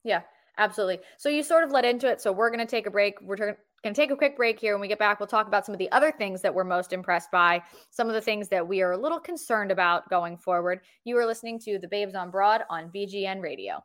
Yeah, 0.05 0.23
absolutely. 0.57 1.01
So 1.19 1.29
you 1.29 1.43
sort 1.43 1.65
of 1.65 1.71
led 1.71 1.85
into 1.85 2.09
it. 2.09 2.21
So 2.21 2.33
we're 2.33 2.51
going 2.51 2.61
to 2.61 2.67
take 2.67 2.87
a 2.87 2.91
break. 2.91 3.21
We're 3.21 3.37
going 3.37 3.57
to 3.83 3.93
take 3.93 4.11
a 4.11 4.17
quick 4.17 4.37
break 4.37 4.59
here. 4.59 4.75
When 4.75 4.81
we 4.81 4.89
get 4.89 4.99
back, 4.99 5.19
we'll 5.21 5.27
talk 5.27 5.49
about 5.49 5.67
some 5.67 5.75
of 5.75 5.79
the 5.79 5.91
other 5.91 6.13
things 6.13 6.41
that 6.43 6.55
we're 6.55 6.65
most 6.65 6.93
impressed 6.93 7.31
by, 7.31 7.63
some 7.91 8.07
of 8.09 8.15
the 8.15 8.21
things 8.21 8.49
that 8.49 8.67
we 8.67 8.81
are 8.81 8.93
a 8.93 8.97
little 8.97 9.21
concerned 9.21 9.71
about 9.71 10.09
going 10.09 10.37
forward. 10.37 10.81
You 11.05 11.19
are 11.19 11.27
listening 11.27 11.59
to 11.61 11.79
The 11.79 11.89
Babes 11.89 12.15
on 12.15 12.31
Broad 12.31 12.63
on 12.71 12.91
BGN 12.91 13.43
Radio. 13.43 13.85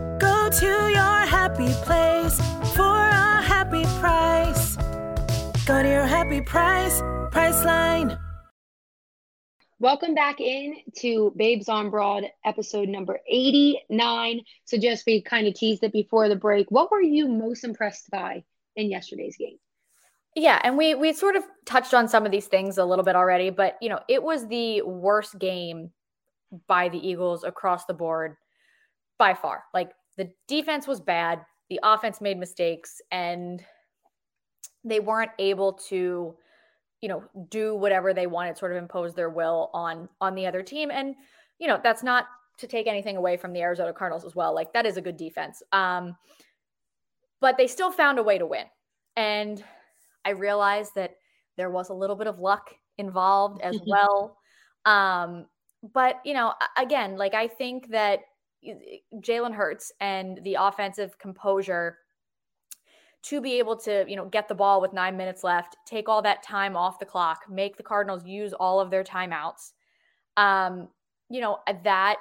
Go 0.21 0.49
to 0.51 0.67
your 0.67 1.25
happy 1.25 1.73
place 1.81 2.39
for 2.75 2.83
a 2.83 3.41
happy 3.41 3.81
price. 3.99 4.75
Go 5.65 5.81
to 5.81 5.89
your 5.89 6.05
happy 6.05 6.41
price, 6.41 7.01
Priceline. 7.31 8.19
Welcome 9.79 10.13
back 10.13 10.39
in 10.39 10.75
to 10.97 11.33
Babes 11.35 11.69
on 11.69 11.89
Broad, 11.89 12.25
episode 12.45 12.87
number 12.87 13.19
89. 13.27 14.41
So, 14.65 14.77
just 14.77 15.07
we 15.07 15.23
kind 15.23 15.47
of 15.47 15.55
teased 15.55 15.83
it 15.83 15.91
before 15.91 16.29
the 16.29 16.35
break. 16.35 16.69
What 16.69 16.91
were 16.91 17.01
you 17.01 17.27
most 17.27 17.63
impressed 17.63 18.11
by 18.11 18.43
in 18.75 18.91
yesterday's 18.91 19.37
game? 19.37 19.57
Yeah, 20.35 20.61
and 20.63 20.77
we 20.77 20.93
we 20.93 21.13
sort 21.13 21.35
of 21.35 21.45
touched 21.65 21.95
on 21.95 22.07
some 22.07 22.27
of 22.27 22.31
these 22.31 22.45
things 22.45 22.77
a 22.77 22.85
little 22.85 23.03
bit 23.03 23.15
already, 23.15 23.49
but 23.49 23.75
you 23.81 23.89
know, 23.89 24.01
it 24.07 24.21
was 24.21 24.47
the 24.47 24.83
worst 24.83 25.39
game 25.39 25.89
by 26.67 26.89
the 26.89 26.99
Eagles 26.99 27.43
across 27.43 27.85
the 27.85 27.95
board 27.95 28.37
by 29.17 29.33
far. 29.33 29.63
Like 29.73 29.93
the 30.17 30.29
defense 30.47 30.87
was 30.87 30.99
bad, 30.99 31.41
the 31.69 31.79
offense 31.83 32.21
made 32.21 32.37
mistakes, 32.37 33.01
and 33.11 33.63
they 34.83 34.99
weren't 34.99 35.31
able 35.39 35.73
to, 35.73 36.35
you 37.01 37.09
know, 37.09 37.23
do 37.49 37.75
whatever 37.75 38.13
they 38.13 38.27
wanted, 38.27 38.57
sort 38.57 38.71
of 38.71 38.77
impose 38.77 39.13
their 39.13 39.29
will 39.29 39.69
on 39.73 40.09
on 40.19 40.35
the 40.35 40.45
other 40.47 40.63
team. 40.63 40.91
And, 40.91 41.15
you 41.59 41.67
know, 41.67 41.79
that's 41.81 42.03
not 42.03 42.25
to 42.57 42.67
take 42.67 42.87
anything 42.87 43.17
away 43.17 43.37
from 43.37 43.53
the 43.53 43.61
Arizona 43.61 43.93
Cardinals 43.93 44.25
as 44.25 44.35
well. 44.35 44.53
Like 44.53 44.73
that 44.73 44.85
is 44.85 44.97
a 44.97 45.01
good 45.01 45.17
defense. 45.17 45.61
Um, 45.71 46.15
but 47.39 47.57
they 47.57 47.67
still 47.67 47.91
found 47.91 48.19
a 48.19 48.23
way 48.23 48.37
to 48.37 48.45
win. 48.45 48.65
And 49.17 49.63
I 50.23 50.31
realized 50.31 50.93
that 50.95 51.15
there 51.57 51.69
was 51.69 51.89
a 51.89 51.93
little 51.93 52.15
bit 52.15 52.27
of 52.27 52.39
luck 52.39 52.73
involved 52.97 53.61
as 53.61 53.79
well. 53.87 54.37
Um, 54.85 55.47
but 55.93 56.21
you 56.23 56.33
know, 56.33 56.53
again, 56.77 57.17
like 57.17 57.33
I 57.33 57.47
think 57.47 57.89
that 57.89 58.19
Jalen 59.15 59.53
Hurts 59.53 59.91
and 59.99 60.39
the 60.43 60.55
offensive 60.59 61.17
composure 61.17 61.97
to 63.23 63.39
be 63.39 63.59
able 63.59 63.75
to, 63.77 64.05
you 64.07 64.15
know, 64.15 64.25
get 64.25 64.47
the 64.47 64.55
ball 64.55 64.81
with 64.81 64.93
nine 64.93 65.15
minutes 65.15 65.43
left, 65.43 65.77
take 65.85 66.09
all 66.09 66.21
that 66.21 66.43
time 66.43 66.75
off 66.75 66.99
the 66.99 67.05
clock, 67.05 67.41
make 67.49 67.77
the 67.77 67.83
Cardinals 67.83 68.25
use 68.25 68.53
all 68.53 68.79
of 68.79 68.89
their 68.89 69.03
timeouts. 69.03 69.71
Um, 70.37 70.87
you 71.29 71.41
know, 71.41 71.59
that 71.83 72.17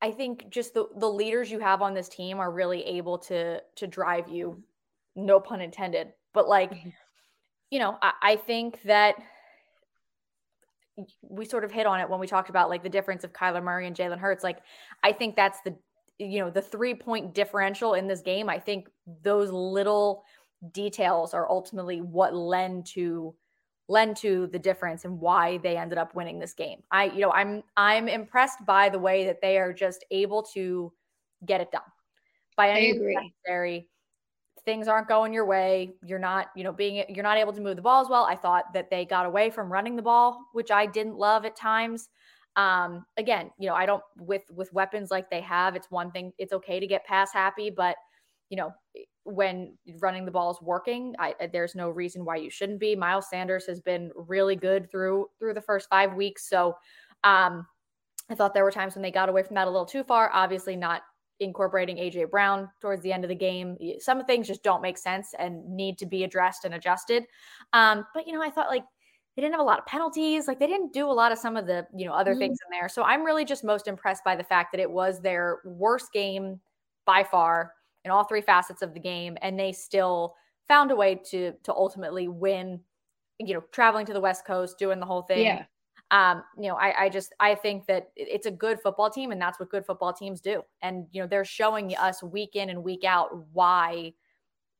I 0.00 0.10
think 0.10 0.50
just 0.50 0.74
the 0.74 0.88
the 0.96 1.08
leaders 1.08 1.50
you 1.50 1.60
have 1.60 1.80
on 1.80 1.94
this 1.94 2.08
team 2.08 2.38
are 2.38 2.50
really 2.50 2.82
able 2.84 3.18
to 3.20 3.60
to 3.76 3.86
drive 3.86 4.28
you, 4.28 4.62
no 5.16 5.40
pun 5.40 5.60
intended. 5.60 6.08
But 6.32 6.48
like, 6.48 6.72
mm-hmm. 6.72 6.90
you 7.70 7.78
know, 7.78 7.96
I, 8.02 8.12
I 8.22 8.36
think 8.36 8.82
that 8.82 9.16
we 11.22 11.44
sort 11.44 11.64
of 11.64 11.72
hit 11.72 11.86
on 11.86 12.00
it 12.00 12.08
when 12.08 12.20
we 12.20 12.26
talked 12.26 12.50
about 12.50 12.68
like 12.68 12.82
the 12.82 12.88
difference 12.88 13.24
of 13.24 13.32
Kyler 13.32 13.62
Murray 13.62 13.86
and 13.86 13.96
Jalen 13.96 14.18
Hurts. 14.18 14.44
Like, 14.44 14.58
I 15.02 15.12
think 15.12 15.36
that's 15.36 15.58
the, 15.64 15.76
you 16.18 16.40
know, 16.40 16.50
the 16.50 16.62
three 16.62 16.94
point 16.94 17.34
differential 17.34 17.94
in 17.94 18.06
this 18.06 18.20
game. 18.20 18.48
I 18.48 18.58
think 18.58 18.88
those 19.22 19.50
little 19.50 20.24
details 20.72 21.34
are 21.34 21.50
ultimately 21.50 22.00
what 22.00 22.34
lend 22.34 22.86
to 22.94 23.34
lend 23.88 24.16
to 24.16 24.46
the 24.46 24.58
difference 24.58 25.04
and 25.04 25.20
why 25.20 25.58
they 25.58 25.76
ended 25.76 25.98
up 25.98 26.14
winning 26.14 26.38
this 26.38 26.54
game. 26.54 26.82
I, 26.90 27.04
you 27.04 27.20
know, 27.20 27.32
I'm 27.32 27.62
I'm 27.76 28.08
impressed 28.08 28.64
by 28.66 28.88
the 28.88 28.98
way 28.98 29.26
that 29.26 29.40
they 29.42 29.58
are 29.58 29.72
just 29.72 30.04
able 30.10 30.42
to 30.54 30.92
get 31.44 31.60
it 31.60 31.70
done 31.70 31.82
by 32.56 32.70
any 32.70 32.92
necessary. 32.92 33.88
Things 34.64 34.88
aren't 34.88 35.08
going 35.08 35.32
your 35.32 35.44
way. 35.44 35.94
You're 36.04 36.18
not, 36.18 36.48
you 36.56 36.64
know, 36.64 36.72
being 36.72 37.04
you're 37.08 37.22
not 37.22 37.36
able 37.36 37.52
to 37.52 37.60
move 37.60 37.76
the 37.76 37.82
ball 37.82 38.02
as 38.02 38.08
well. 38.08 38.24
I 38.24 38.34
thought 38.34 38.72
that 38.72 38.90
they 38.90 39.04
got 39.04 39.26
away 39.26 39.50
from 39.50 39.70
running 39.70 39.96
the 39.96 40.02
ball, 40.02 40.40
which 40.52 40.70
I 40.70 40.86
didn't 40.86 41.16
love 41.16 41.44
at 41.44 41.56
times. 41.56 42.08
Um, 42.56 43.04
again, 43.16 43.50
you 43.58 43.68
know, 43.68 43.74
I 43.74 43.84
don't 43.84 44.02
with 44.18 44.42
with 44.50 44.72
weapons 44.72 45.10
like 45.10 45.28
they 45.28 45.40
have, 45.40 45.74
it's 45.76 45.90
one 45.90 46.10
thing, 46.12 46.32
it's 46.38 46.52
okay 46.52 46.80
to 46.80 46.86
get 46.86 47.04
pass 47.04 47.32
happy, 47.32 47.70
but 47.70 47.96
you 48.50 48.56
know, 48.56 48.72
when 49.24 49.76
running 50.00 50.24
the 50.24 50.30
ball 50.30 50.50
is 50.50 50.58
working, 50.62 51.14
I, 51.18 51.34
there's 51.52 51.74
no 51.74 51.90
reason 51.90 52.24
why 52.24 52.36
you 52.36 52.50
shouldn't 52.50 52.78
be. 52.78 52.94
Miles 52.94 53.28
Sanders 53.28 53.66
has 53.66 53.80
been 53.80 54.12
really 54.14 54.54
good 54.54 54.90
through 54.90 55.26
through 55.38 55.54
the 55.54 55.60
first 55.60 55.88
five 55.88 56.14
weeks, 56.14 56.48
so 56.48 56.76
um, 57.24 57.66
I 58.30 58.34
thought 58.34 58.54
there 58.54 58.64
were 58.64 58.70
times 58.70 58.94
when 58.94 59.02
they 59.02 59.10
got 59.10 59.28
away 59.28 59.42
from 59.42 59.54
that 59.54 59.66
a 59.66 59.70
little 59.70 59.86
too 59.86 60.04
far. 60.04 60.30
Obviously, 60.32 60.76
not 60.76 61.02
incorporating 61.40 61.96
AJ 61.96 62.30
Brown 62.30 62.68
towards 62.80 63.02
the 63.02 63.12
end 63.12 63.24
of 63.24 63.28
the 63.28 63.34
game. 63.34 63.76
Some 63.98 64.24
things 64.24 64.46
just 64.46 64.62
don't 64.62 64.82
make 64.82 64.98
sense 64.98 65.34
and 65.38 65.68
need 65.68 65.98
to 65.98 66.06
be 66.06 66.24
addressed 66.24 66.64
and 66.64 66.74
adjusted. 66.74 67.24
Um, 67.72 68.06
but 68.14 68.26
you 68.26 68.32
know, 68.32 68.42
I 68.42 68.50
thought 68.50 68.68
like 68.68 68.84
they 69.36 69.42
didn't 69.42 69.54
have 69.54 69.60
a 69.60 69.64
lot 69.64 69.78
of 69.78 69.86
penalties. 69.86 70.46
Like 70.46 70.60
they 70.60 70.66
didn't 70.66 70.92
do 70.92 71.06
a 71.06 71.12
lot 71.12 71.32
of 71.32 71.38
some 71.38 71.56
of 71.56 71.66
the 71.66 71.86
you 71.94 72.06
know 72.06 72.12
other 72.12 72.32
mm-hmm. 72.32 72.40
things 72.40 72.58
in 72.66 72.78
there. 72.78 72.88
So 72.88 73.02
I'm 73.02 73.24
really 73.24 73.44
just 73.44 73.64
most 73.64 73.88
impressed 73.88 74.24
by 74.24 74.36
the 74.36 74.44
fact 74.44 74.72
that 74.72 74.80
it 74.80 74.90
was 74.90 75.20
their 75.20 75.58
worst 75.64 76.12
game 76.12 76.60
by 77.04 77.24
far 77.24 77.72
in 78.04 78.10
all 78.10 78.24
three 78.24 78.42
facets 78.42 78.82
of 78.82 78.94
the 78.94 79.00
game, 79.00 79.36
and 79.42 79.58
they 79.58 79.72
still 79.72 80.34
found 80.68 80.90
a 80.90 80.96
way 80.96 81.20
to 81.30 81.52
to 81.64 81.72
ultimately 81.72 82.28
win. 82.28 82.80
You 83.40 83.54
know, 83.54 83.64
traveling 83.72 84.06
to 84.06 84.12
the 84.12 84.20
West 84.20 84.46
Coast, 84.46 84.78
doing 84.78 85.00
the 85.00 85.06
whole 85.06 85.22
thing. 85.22 85.44
Yeah. 85.44 85.64
Um, 86.10 86.44
you 86.56 86.68
know, 86.68 86.76
I, 86.76 87.04
I 87.04 87.08
just 87.08 87.34
I 87.40 87.54
think 87.54 87.86
that 87.86 88.10
it's 88.14 88.46
a 88.46 88.50
good 88.50 88.80
football 88.80 89.10
team, 89.10 89.32
and 89.32 89.40
that's 89.40 89.58
what 89.58 89.70
good 89.70 89.86
football 89.86 90.12
teams 90.12 90.40
do. 90.40 90.62
And 90.82 91.06
you 91.12 91.22
know, 91.22 91.26
they're 91.26 91.44
showing 91.44 91.96
us 91.96 92.22
week 92.22 92.56
in 92.56 92.70
and 92.70 92.84
week 92.84 93.04
out 93.04 93.30
why 93.52 94.12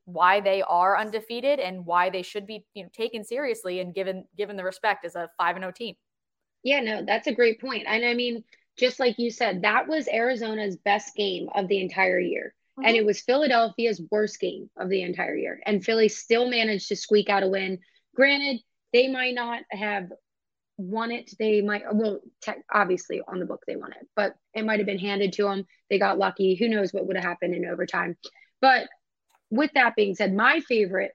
why 0.06 0.38
they 0.40 0.60
are 0.62 0.98
undefeated 0.98 1.58
and 1.58 1.86
why 1.86 2.10
they 2.10 2.20
should 2.20 2.46
be 2.46 2.64
you 2.74 2.82
know 2.82 2.90
taken 2.92 3.24
seriously 3.24 3.80
and 3.80 3.94
given 3.94 4.24
given 4.36 4.56
the 4.56 4.64
respect 4.64 5.04
as 5.04 5.16
a 5.16 5.30
five 5.38 5.56
and 5.56 5.62
zero 5.62 5.70
oh 5.70 5.72
team. 5.72 5.94
Yeah, 6.62 6.80
no, 6.80 7.04
that's 7.04 7.26
a 7.26 7.34
great 7.34 7.60
point. 7.60 7.84
And 7.86 8.04
I 8.04 8.14
mean, 8.14 8.44
just 8.78 9.00
like 9.00 9.18
you 9.18 9.30
said, 9.30 9.62
that 9.62 9.86
was 9.86 10.08
Arizona's 10.08 10.76
best 10.76 11.14
game 11.14 11.48
of 11.54 11.68
the 11.68 11.80
entire 11.80 12.18
year. 12.18 12.54
Mm-hmm. 12.78 12.88
And 12.88 12.96
it 12.96 13.06
was 13.06 13.20
Philadelphia's 13.20 14.02
worst 14.10 14.40
game 14.40 14.68
of 14.76 14.88
the 14.88 15.02
entire 15.02 15.36
year. 15.36 15.60
And 15.66 15.84
Philly 15.84 16.08
still 16.08 16.48
managed 16.48 16.88
to 16.88 16.96
squeak 16.96 17.28
out 17.28 17.42
a 17.42 17.48
win. 17.48 17.78
Granted, 18.16 18.60
they 18.92 19.08
might 19.08 19.34
not 19.34 19.62
have 19.70 20.10
won 20.76 21.10
it. 21.10 21.30
They 21.38 21.60
might, 21.60 21.82
well, 21.92 22.20
te- 22.42 22.52
obviously 22.72 23.22
on 23.26 23.38
the 23.38 23.46
book 23.46 23.62
they 23.66 23.76
won 23.76 23.92
it, 23.92 24.06
but 24.16 24.34
it 24.54 24.64
might 24.64 24.80
have 24.80 24.86
been 24.86 24.98
handed 24.98 25.32
to 25.34 25.44
them. 25.44 25.66
They 25.90 25.98
got 25.98 26.18
lucky. 26.18 26.54
Who 26.54 26.68
knows 26.68 26.92
what 26.92 27.06
would 27.06 27.16
have 27.16 27.24
happened 27.24 27.54
in 27.54 27.66
overtime. 27.66 28.16
But 28.60 28.88
with 29.50 29.70
that 29.74 29.96
being 29.96 30.14
said, 30.14 30.34
my 30.34 30.60
favorite 30.60 31.12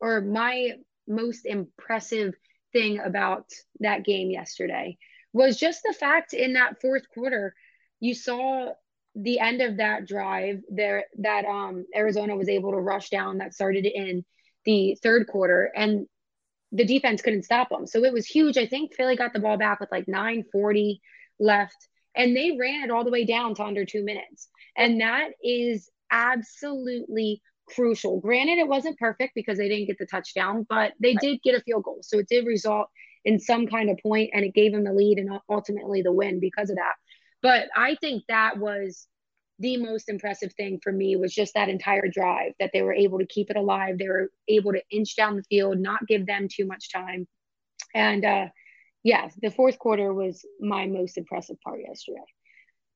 or 0.00 0.20
my 0.20 0.72
most 1.06 1.46
impressive 1.46 2.34
thing 2.72 3.00
about 3.00 3.46
that 3.80 4.04
game 4.04 4.30
yesterday 4.30 4.98
was 5.32 5.58
just 5.58 5.82
the 5.82 5.94
fact 5.94 6.34
in 6.34 6.54
that 6.54 6.80
fourth 6.80 7.04
quarter, 7.12 7.54
you 8.00 8.14
saw 8.14 8.72
the 9.14 9.40
end 9.40 9.60
of 9.62 9.78
that 9.78 10.06
drive 10.06 10.60
there 10.70 11.04
that 11.18 11.44
um 11.44 11.84
Arizona 11.94 12.36
was 12.36 12.48
able 12.48 12.70
to 12.70 12.78
rush 12.78 13.10
down 13.10 13.38
that 13.38 13.54
started 13.54 13.84
in 13.84 14.24
the 14.64 14.96
third 15.02 15.26
quarter 15.26 15.72
and 15.74 16.06
the 16.72 16.84
defense 16.84 17.22
couldn't 17.22 17.44
stop 17.44 17.70
them. 17.70 17.86
So 17.86 18.04
it 18.04 18.12
was 18.12 18.26
huge. 18.26 18.58
I 18.58 18.66
think 18.66 18.94
Philly 18.94 19.16
got 19.16 19.32
the 19.32 19.40
ball 19.40 19.56
back 19.56 19.80
with 19.80 19.90
like 19.90 20.08
940 20.08 21.00
left 21.40 21.88
and 22.14 22.36
they 22.36 22.56
ran 22.58 22.84
it 22.84 22.90
all 22.90 23.04
the 23.04 23.10
way 23.10 23.24
down 23.24 23.54
to 23.54 23.64
under 23.64 23.84
2 23.84 24.04
minutes. 24.04 24.48
And 24.76 25.00
that 25.00 25.30
is 25.42 25.90
absolutely 26.10 27.42
crucial. 27.66 28.20
Granted 28.20 28.58
it 28.58 28.68
wasn't 28.68 28.98
perfect 28.98 29.34
because 29.34 29.58
they 29.58 29.68
didn't 29.68 29.86
get 29.86 29.98
the 29.98 30.06
touchdown, 30.06 30.66
but 30.68 30.92
they 31.00 31.10
right. 31.10 31.20
did 31.20 31.42
get 31.42 31.54
a 31.54 31.62
field 31.62 31.84
goal. 31.84 31.98
So 32.02 32.18
it 32.18 32.28
did 32.28 32.46
result 32.46 32.88
in 33.24 33.38
some 33.38 33.66
kind 33.66 33.90
of 33.90 33.98
point 34.02 34.30
and 34.32 34.44
it 34.44 34.54
gave 34.54 34.72
them 34.72 34.84
the 34.84 34.92
lead 34.92 35.18
and 35.18 35.38
ultimately 35.48 36.02
the 36.02 36.12
win 36.12 36.40
because 36.40 36.70
of 36.70 36.76
that. 36.76 36.94
But 37.42 37.68
I 37.76 37.96
think 38.00 38.24
that 38.28 38.58
was 38.58 39.06
the 39.58 39.76
most 39.76 40.08
impressive 40.08 40.52
thing 40.54 40.78
for 40.82 40.92
me 40.92 41.16
was 41.16 41.34
just 41.34 41.54
that 41.54 41.68
entire 41.68 42.08
drive 42.08 42.52
that 42.60 42.70
they 42.72 42.82
were 42.82 42.92
able 42.92 43.18
to 43.18 43.26
keep 43.26 43.50
it 43.50 43.56
alive. 43.56 43.98
They 43.98 44.08
were 44.08 44.30
able 44.46 44.72
to 44.72 44.82
inch 44.90 45.16
down 45.16 45.36
the 45.36 45.42
field, 45.44 45.78
not 45.78 46.06
give 46.06 46.26
them 46.26 46.48
too 46.50 46.66
much 46.66 46.92
time. 46.92 47.26
And 47.94 48.24
uh 48.24 48.46
yeah, 49.04 49.28
the 49.40 49.50
fourth 49.50 49.78
quarter 49.78 50.12
was 50.12 50.44
my 50.60 50.86
most 50.86 51.16
impressive 51.16 51.56
part 51.60 51.80
yesterday. 51.86 52.24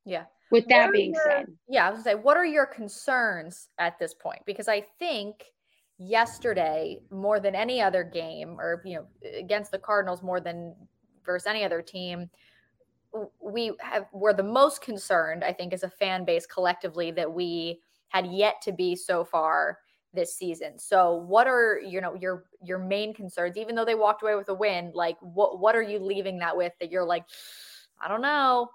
Yeah. 0.04 0.24
With 0.50 0.68
that 0.68 0.92
being 0.92 1.14
your, 1.14 1.22
said. 1.24 1.46
Yeah, 1.68 1.86
I 1.88 1.90
was 1.90 2.02
gonna 2.02 2.16
say, 2.16 2.22
what 2.22 2.36
are 2.36 2.44
your 2.44 2.66
concerns 2.66 3.68
at 3.78 3.98
this 3.98 4.12
point? 4.12 4.40
Because 4.44 4.68
I 4.68 4.84
think 4.98 5.44
yesterday, 5.98 6.98
more 7.10 7.40
than 7.40 7.54
any 7.54 7.80
other 7.80 8.04
game, 8.04 8.60
or 8.60 8.82
you 8.84 8.96
know, 8.96 9.06
against 9.38 9.70
the 9.70 9.78
Cardinals 9.78 10.22
more 10.22 10.40
than 10.40 10.74
versus 11.24 11.46
any 11.46 11.64
other 11.64 11.80
team, 11.80 12.28
we 13.40 13.72
have 13.80 14.06
were 14.12 14.32
the 14.32 14.42
most 14.42 14.80
concerned, 14.80 15.44
I 15.44 15.52
think, 15.52 15.72
as 15.72 15.82
a 15.82 15.90
fan 15.90 16.24
base 16.24 16.46
collectively 16.46 17.10
that 17.12 17.32
we 17.32 17.80
had 18.08 18.26
yet 18.26 18.62
to 18.62 18.72
be 18.72 18.96
so 18.96 19.24
far 19.24 19.78
this 20.12 20.36
season. 20.36 20.78
So 20.78 21.14
what 21.14 21.46
are 21.46 21.80
you 21.80 22.00
know 22.00 22.14
your 22.14 22.44
your 22.62 22.78
main 22.78 23.14
concerns 23.14 23.56
even 23.56 23.74
though 23.74 23.84
they 23.84 23.94
walked 23.94 24.22
away 24.22 24.34
with 24.34 24.48
a 24.48 24.54
win 24.54 24.92
like 24.94 25.16
what 25.20 25.58
what 25.58 25.74
are 25.74 25.82
you 25.82 25.98
leaving 25.98 26.38
that 26.38 26.56
with 26.56 26.72
that 26.80 26.90
you're 26.90 27.04
like 27.04 27.24
I 28.00 28.08
don't 28.08 28.22
know. 28.22 28.68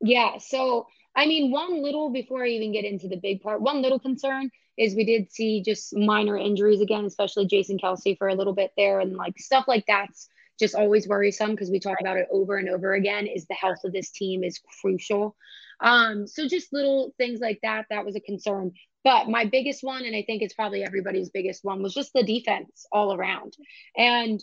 Yeah, 0.00 0.38
so 0.38 0.86
I 1.16 1.26
mean 1.26 1.50
one 1.50 1.82
little 1.82 2.10
before 2.10 2.44
I 2.44 2.48
even 2.48 2.72
get 2.72 2.84
into 2.84 3.08
the 3.08 3.16
big 3.16 3.40
part, 3.42 3.60
one 3.60 3.82
little 3.82 3.98
concern 3.98 4.50
is 4.78 4.94
we 4.94 5.04
did 5.04 5.30
see 5.30 5.62
just 5.62 5.94
minor 5.94 6.36
injuries 6.36 6.80
again, 6.80 7.04
especially 7.04 7.46
Jason 7.46 7.78
Kelce 7.78 8.16
for 8.16 8.28
a 8.28 8.34
little 8.34 8.54
bit 8.54 8.72
there 8.76 9.00
and 9.00 9.16
like 9.16 9.38
stuff 9.38 9.66
like 9.68 9.84
that's 9.86 10.28
just 10.62 10.76
always 10.76 11.08
worrisome 11.08 11.50
because 11.50 11.70
we 11.70 11.80
talk 11.80 12.00
about 12.00 12.16
it 12.16 12.28
over 12.30 12.56
and 12.56 12.68
over 12.68 12.94
again 12.94 13.26
is 13.26 13.46
the 13.46 13.54
health 13.54 13.82
of 13.84 13.92
this 13.92 14.10
team 14.10 14.44
is 14.44 14.60
crucial. 14.80 15.34
Um, 15.80 16.28
so 16.28 16.46
just 16.46 16.72
little 16.72 17.12
things 17.18 17.40
like 17.40 17.58
that, 17.64 17.86
that 17.90 18.04
was 18.04 18.14
a 18.14 18.20
concern. 18.20 18.70
But 19.02 19.28
my 19.28 19.44
biggest 19.44 19.82
one, 19.82 20.04
and 20.04 20.14
I 20.14 20.22
think 20.22 20.40
it's 20.40 20.54
probably 20.54 20.84
everybody's 20.84 21.30
biggest 21.30 21.64
one, 21.64 21.82
was 21.82 21.92
just 21.92 22.12
the 22.14 22.22
defense 22.22 22.86
all 22.92 23.12
around. 23.12 23.56
And 23.96 24.40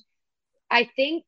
I 0.70 0.90
think 0.94 1.24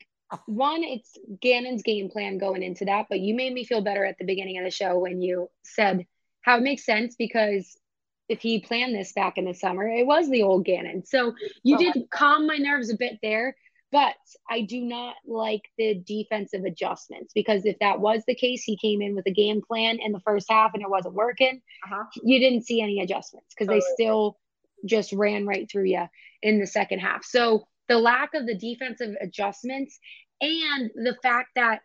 one, 0.45 0.83
it's 0.83 1.17
Gannon's 1.39 1.83
game 1.83 2.09
plan 2.09 2.37
going 2.37 2.61
into 2.61 2.83
that, 2.85 3.05
but 3.09 3.21
you 3.21 3.33
made 3.33 3.53
me 3.53 3.63
feel 3.63 3.81
better 3.81 4.03
at 4.03 4.17
the 4.17 4.25
beginning 4.25 4.57
of 4.57 4.65
the 4.65 4.71
show 4.71 4.99
when 4.99 5.21
you 5.21 5.49
said 5.63 6.05
how 6.41 6.57
it 6.57 6.63
makes 6.63 6.85
sense 6.85 7.15
because 7.15 7.77
if 8.27 8.41
he 8.41 8.59
planned 8.59 8.93
this 8.93 9.13
back 9.13 9.37
in 9.37 9.45
the 9.45 9.53
summer, 9.53 9.87
it 9.87 10.05
was 10.05 10.29
the 10.29 10.43
old 10.43 10.65
Gannon. 10.65 11.05
So 11.05 11.33
you 11.63 11.77
did 11.77 12.09
calm 12.09 12.47
my 12.47 12.57
nerves 12.57 12.89
a 12.89 12.97
bit 12.97 13.19
there. 13.21 13.55
But 13.91 14.15
I 14.49 14.61
do 14.61 14.81
not 14.81 15.15
like 15.27 15.63
the 15.77 15.95
defensive 15.95 16.63
adjustments 16.63 17.33
because 17.33 17.65
if 17.65 17.77
that 17.79 17.99
was 17.99 18.23
the 18.25 18.35
case, 18.35 18.63
he 18.63 18.77
came 18.77 19.01
in 19.01 19.15
with 19.15 19.25
a 19.27 19.33
game 19.33 19.61
plan 19.61 19.99
in 19.99 20.13
the 20.13 20.21
first 20.21 20.47
half 20.49 20.71
and 20.73 20.81
it 20.81 20.89
wasn't 20.89 21.15
working. 21.15 21.61
Uh-huh. 21.85 22.05
You 22.23 22.39
didn't 22.39 22.65
see 22.65 22.81
any 22.81 23.01
adjustments 23.01 23.53
because 23.53 23.67
they 23.67 23.81
still 23.93 24.37
just 24.85 25.11
ran 25.11 25.45
right 25.45 25.69
through 25.69 25.85
you 25.85 26.05
in 26.41 26.59
the 26.59 26.67
second 26.67 26.99
half. 26.99 27.25
So 27.25 27.67
the 27.89 27.99
lack 27.99 28.33
of 28.33 28.45
the 28.45 28.57
defensive 28.57 29.15
adjustments 29.19 29.99
and 30.39 30.89
the 30.95 31.17
fact 31.21 31.49
that 31.55 31.81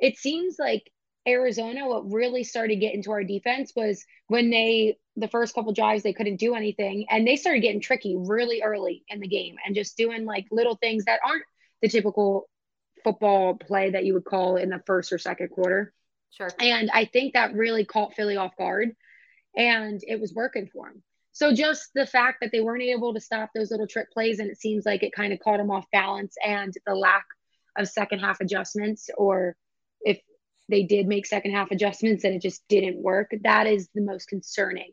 it 0.00 0.18
seems 0.18 0.56
like 0.58 0.90
Arizona, 1.26 1.88
what 1.88 2.10
really 2.10 2.44
started 2.44 2.76
getting 2.76 3.02
to 3.02 3.12
our 3.12 3.24
defense 3.24 3.72
was 3.74 4.04
when 4.28 4.50
they 4.50 4.98
the 5.16 5.28
first 5.28 5.54
couple 5.54 5.72
drives 5.72 6.02
they 6.02 6.12
couldn't 6.12 6.36
do 6.36 6.54
anything 6.54 7.06
and 7.08 7.26
they 7.26 7.36
started 7.36 7.60
getting 7.60 7.80
tricky 7.80 8.16
really 8.16 8.62
early 8.62 9.04
in 9.08 9.20
the 9.20 9.28
game 9.28 9.54
and 9.64 9.74
just 9.74 9.96
doing 9.96 10.24
like 10.24 10.46
little 10.50 10.76
things 10.76 11.04
that 11.04 11.20
aren't 11.24 11.44
the 11.82 11.88
typical 11.88 12.48
football 13.04 13.54
play 13.54 13.90
that 13.90 14.04
you 14.04 14.14
would 14.14 14.24
call 14.24 14.56
in 14.56 14.70
the 14.70 14.82
first 14.86 15.12
or 15.12 15.18
second 15.18 15.48
quarter. 15.48 15.92
Sure. 16.30 16.50
And 16.58 16.90
I 16.92 17.04
think 17.04 17.34
that 17.34 17.54
really 17.54 17.84
caught 17.84 18.14
Philly 18.14 18.36
off 18.36 18.56
guard 18.56 18.90
and 19.56 20.00
it 20.06 20.20
was 20.20 20.34
working 20.34 20.68
for 20.72 20.88
them. 20.88 21.02
So 21.32 21.52
just 21.54 21.90
the 21.94 22.06
fact 22.06 22.38
that 22.40 22.50
they 22.52 22.60
weren't 22.60 22.82
able 22.82 23.14
to 23.14 23.20
stop 23.20 23.50
those 23.54 23.70
little 23.70 23.86
trick 23.86 24.10
plays 24.12 24.40
and 24.40 24.50
it 24.50 24.60
seems 24.60 24.84
like 24.84 25.02
it 25.02 25.12
kind 25.12 25.32
of 25.32 25.40
caught 25.40 25.58
them 25.58 25.70
off 25.70 25.84
balance 25.92 26.36
and 26.44 26.72
the 26.86 26.94
lack 26.94 27.24
of 27.76 27.88
second 27.88 28.20
half 28.20 28.40
adjustments 28.40 29.10
or 29.16 29.56
they 30.68 30.82
did 30.82 31.06
make 31.06 31.26
second 31.26 31.52
half 31.52 31.70
adjustments 31.70 32.24
and 32.24 32.34
it 32.34 32.42
just 32.42 32.66
didn't 32.68 33.02
work, 33.02 33.32
that 33.42 33.66
is 33.66 33.88
the 33.94 34.00
most 34.00 34.28
concerning 34.28 34.92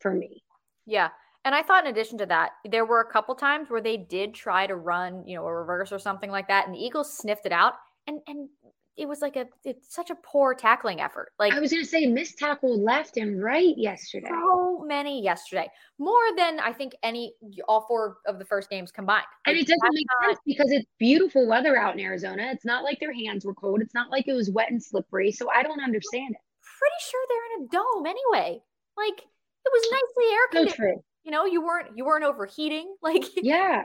for 0.00 0.12
me. 0.12 0.42
Yeah. 0.86 1.08
And 1.44 1.54
I 1.54 1.62
thought 1.62 1.84
in 1.84 1.90
addition 1.90 2.18
to 2.18 2.26
that, 2.26 2.50
there 2.68 2.84
were 2.84 3.00
a 3.00 3.10
couple 3.10 3.34
times 3.34 3.70
where 3.70 3.80
they 3.80 3.96
did 3.96 4.34
try 4.34 4.66
to 4.66 4.76
run, 4.76 5.26
you 5.26 5.36
know, 5.36 5.46
a 5.46 5.52
reverse 5.52 5.92
or 5.92 5.98
something 5.98 6.30
like 6.30 6.48
that. 6.48 6.66
And 6.66 6.74
the 6.74 6.78
Eagles 6.78 7.16
sniffed 7.16 7.46
it 7.46 7.52
out 7.52 7.74
and 8.06 8.20
and 8.26 8.48
it 8.98 9.06
was 9.08 9.22
like 9.22 9.36
a 9.36 9.46
it's 9.64 9.94
such 9.94 10.10
a 10.10 10.14
poor 10.16 10.54
tackling 10.54 11.00
effort. 11.00 11.32
Like 11.38 11.54
I 11.54 11.60
was 11.60 11.70
gonna 11.72 11.84
say 11.84 12.04
missed 12.06 12.36
tackle 12.38 12.82
left 12.82 13.16
and 13.16 13.42
right 13.42 13.74
yesterday. 13.78 14.28
so 14.28 14.84
many 14.86 15.22
yesterday, 15.22 15.68
more 15.98 16.20
than 16.36 16.58
I 16.60 16.72
think 16.72 16.94
any 17.02 17.34
all 17.68 17.86
four 17.86 18.18
of 18.26 18.38
the 18.38 18.44
first 18.44 18.68
games 18.70 18.90
combined. 18.90 19.24
And 19.46 19.56
Like, 19.56 19.62
it 19.62 19.68
doesn't 19.68 19.94
make 19.94 20.06
not- 20.20 20.30
sense 20.30 20.40
because 20.44 20.72
it's 20.72 20.86
beautiful 20.98 21.46
weather 21.46 21.76
out 21.78 21.94
in 21.94 22.00
Arizona. 22.00 22.50
It's 22.52 22.64
not 22.64 22.82
like 22.84 22.98
their 23.00 23.12
hands 23.12 23.44
were 23.44 23.54
cold. 23.54 23.80
It's 23.80 23.94
not 23.94 24.10
like 24.10 24.26
it 24.28 24.34
was 24.34 24.50
wet 24.50 24.70
and 24.70 24.82
slippery. 24.82 25.30
So 25.30 25.48
I 25.50 25.62
don't 25.62 25.80
understand 25.82 26.34
it. 26.34 26.40
Pretty 26.62 27.00
sure 27.10 27.20
they're 27.28 27.56
in 27.58 27.64
a 27.64 27.68
dome 27.68 28.06
anyway. 28.06 28.60
Like 28.96 29.20
it 29.20 29.72
was 29.72 29.88
nicely 29.92 30.32
air 30.34 30.48
conditioned. 30.50 30.76
true. 30.76 31.04
You 31.24 31.30
know, 31.30 31.44
you 31.44 31.62
weren't 31.64 31.96
you 31.96 32.04
weren't 32.04 32.24
overheating. 32.24 32.94
Like 33.02 33.24
Yeah. 33.36 33.84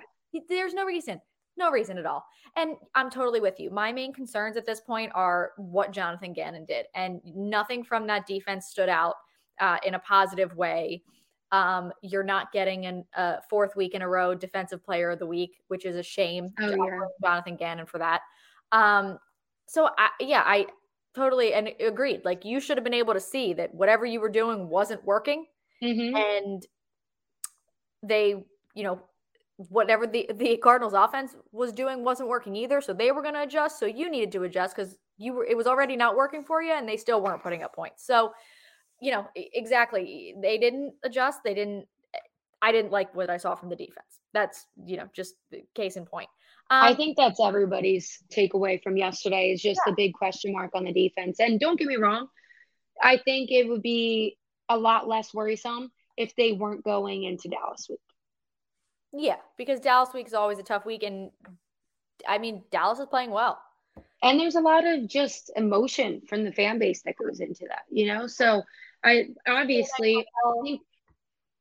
there's 0.49 0.73
no 0.73 0.86
reason 0.86 1.21
no 1.58 1.72
reason 1.72 1.98
at 1.98 2.06
all. 2.06 2.26
And 2.56 2.76
i'm 2.96 3.10
totally 3.10 3.39
with 3.39 3.60
you. 3.60 3.70
My 3.72 3.92
main 3.92 4.13
concerns 4.13 4.58
at 4.58 4.66
this 4.66 4.82
point 4.82 5.12
are 5.16 5.52
what 5.58 5.92
jonathan 5.92 6.34
gannon 6.34 6.66
did 6.66 6.86
and 6.96 7.22
nothing 7.26 7.84
from 7.84 8.08
that 8.08 8.26
defense 8.28 8.68
stood 8.68 8.89
out 8.89 9.16
uh, 9.60 9.78
in 9.86 9.94
a 9.96 10.00
positive 10.00 10.56
way. 10.56 11.04
Um, 11.52 11.92
you're 12.02 12.24
not 12.24 12.52
getting 12.52 12.86
a 12.88 13.20
uh, 13.20 13.39
fourth 13.48 13.76
week 13.76 13.94
in 13.94 14.02
a 14.02 14.08
row 14.10 14.34
defensive 14.34 14.84
player 14.84 15.12
of 15.12 15.20
the 15.20 15.28
week 15.28 15.62
which 15.68 15.86
is 15.86 15.96
a 15.96 16.04
shame. 16.04 16.54
Oh, 16.60 16.70
to 16.72 16.78
yeah. 16.78 17.00
jonathan 17.24 17.56
gannon 17.56 17.86
for 17.86 18.00
that. 18.00 18.22
Um, 18.72 19.20
so 19.68 19.89
I, 19.98 20.10
yeah 20.20 20.44
i 20.46 20.68
totally 21.16 21.54
and 21.54 21.70
agreed. 21.80 22.26
Like 22.26 22.44
you 22.46 22.60
should 22.60 22.78
have 22.78 22.84
been 22.84 22.94
able 22.94 23.13
to 23.13 23.20
see 23.20 23.54
that 23.54 23.74
whatever 23.74 24.06
you 24.06 24.20
were 24.20 24.30
doing 24.30 24.68
wasn't 24.70 25.04
working. 25.06 25.46
Mhm. 25.82 26.16
and 26.16 26.66
they, 28.02 28.46
you 28.74 28.84
know, 28.84 29.02
whatever 29.69 30.08
the 30.08 30.30
the 30.34 30.58
Cardinals 30.58 30.93
offense 30.93 31.36
was 31.52 31.71
doing 31.71 32.04
wasn't 32.04 32.30
working 32.30 32.56
either. 32.56 32.82
So 32.82 32.93
they 32.93 33.12
were 33.12 33.21
going 33.21 33.34
to 33.36 33.43
adjust. 33.43 33.80
So 33.80 33.86
you 33.86 34.10
needed 34.10 34.32
to 34.34 34.43
adjust 34.43 34.76
because 34.76 34.97
you 35.17 35.34
were 35.34 35.45
it 35.45 35.58
was 35.58 35.67
already 35.67 35.95
not 35.95 36.15
working 36.15 36.43
for 36.43 36.62
you, 36.62 36.73
and 36.73 36.88
they 36.88 36.97
still 36.97 37.21
weren't 37.21 37.43
putting 37.43 37.63
up 37.63 37.76
points. 37.76 38.06
So, 38.06 38.34
you 39.02 39.12
know, 39.12 39.28
exactly, 39.36 40.36
they 40.41 40.58
didn't 40.58 40.93
adjust. 41.04 41.39
They 41.43 41.54
didn't. 41.54 41.86
I 42.62 42.71
didn't 42.71 42.91
like 42.91 43.13
what 43.13 43.30
I 43.30 43.38
saw 43.38 43.56
from 43.56 43.69
the 43.69 43.76
defense. 43.76 44.19
That's 44.34 44.65
you 44.86 44.97
know 44.97 45.08
just 45.13 45.36
case 45.76 45.97
in 45.97 46.06
point. 46.06 46.30
Um, 46.69 46.84
I 46.84 46.95
think 46.95 47.17
that's 47.17 47.39
everybody's 47.41 48.23
takeaway 48.36 48.82
from 48.82 48.97
yesterday 48.97 49.52
is 49.52 49.62
just 49.62 49.82
the 49.86 49.93
big 49.95 50.13
question 50.13 50.54
mark 50.54 50.71
on 50.73 50.86
the 50.86 50.93
defense. 50.93 51.39
And 51.39 51.60
don't 51.60 51.78
get 51.78 51.88
me 51.88 51.97
wrong, 51.97 52.28
I 53.02 53.17
think 53.17 53.52
it 53.52 53.67
would 53.67 53.82
be 53.82 54.38
a 54.69 54.78
lot 54.78 55.08
less 55.08 55.34
worrisome 55.34 55.91
if 56.17 56.36
they 56.36 56.54
weren't 56.54 56.84
going 56.84 57.23
into 57.23 57.49
Dallas 57.49 57.88
week. 57.89 57.99
Yeah, 59.13 59.38
because 59.58 59.80
Dallas 59.80 60.13
week 60.13 60.28
is 60.28 60.34
always 60.34 60.60
a 60.60 60.63
tough 60.63 60.86
week, 60.86 61.04
and 61.04 61.32
I 62.28 62.38
mean 62.38 62.63
Dallas 62.71 62.99
is 62.99 63.06
playing 63.06 63.32
well. 63.32 63.60
And 64.21 64.39
there's 64.39 64.56
a 64.56 64.62
lot 64.62 64.86
of 64.86 65.08
just 65.08 65.52
emotion 65.56 66.21
from 66.28 66.45
the 66.45 66.52
fan 66.52 66.80
base 66.80 67.02
that 67.04 67.15
goes 67.17 67.41
into 67.41 67.65
that, 67.67 67.84
you 67.89 68.08
know? 68.08 68.26
So 68.26 68.63
I 69.04 69.28
obviously 69.47 70.17
I 70.17 70.62
think 70.63 70.82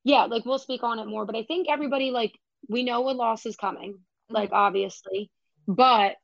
yeah, 0.04 0.24
like 0.24 0.44
we'll 0.44 0.58
speak 0.58 0.82
on 0.82 0.98
it 0.98 1.06
more, 1.06 1.26
but 1.26 1.36
I 1.36 1.42
think 1.42 1.66
everybody 1.68 2.10
like 2.10 2.38
we 2.68 2.84
know 2.84 3.08
a 3.08 3.12
loss 3.12 3.46
is 3.46 3.56
coming, 3.56 3.94
mm-hmm. 3.94 4.34
like 4.34 4.50
obviously, 4.52 5.30
but 5.66 6.16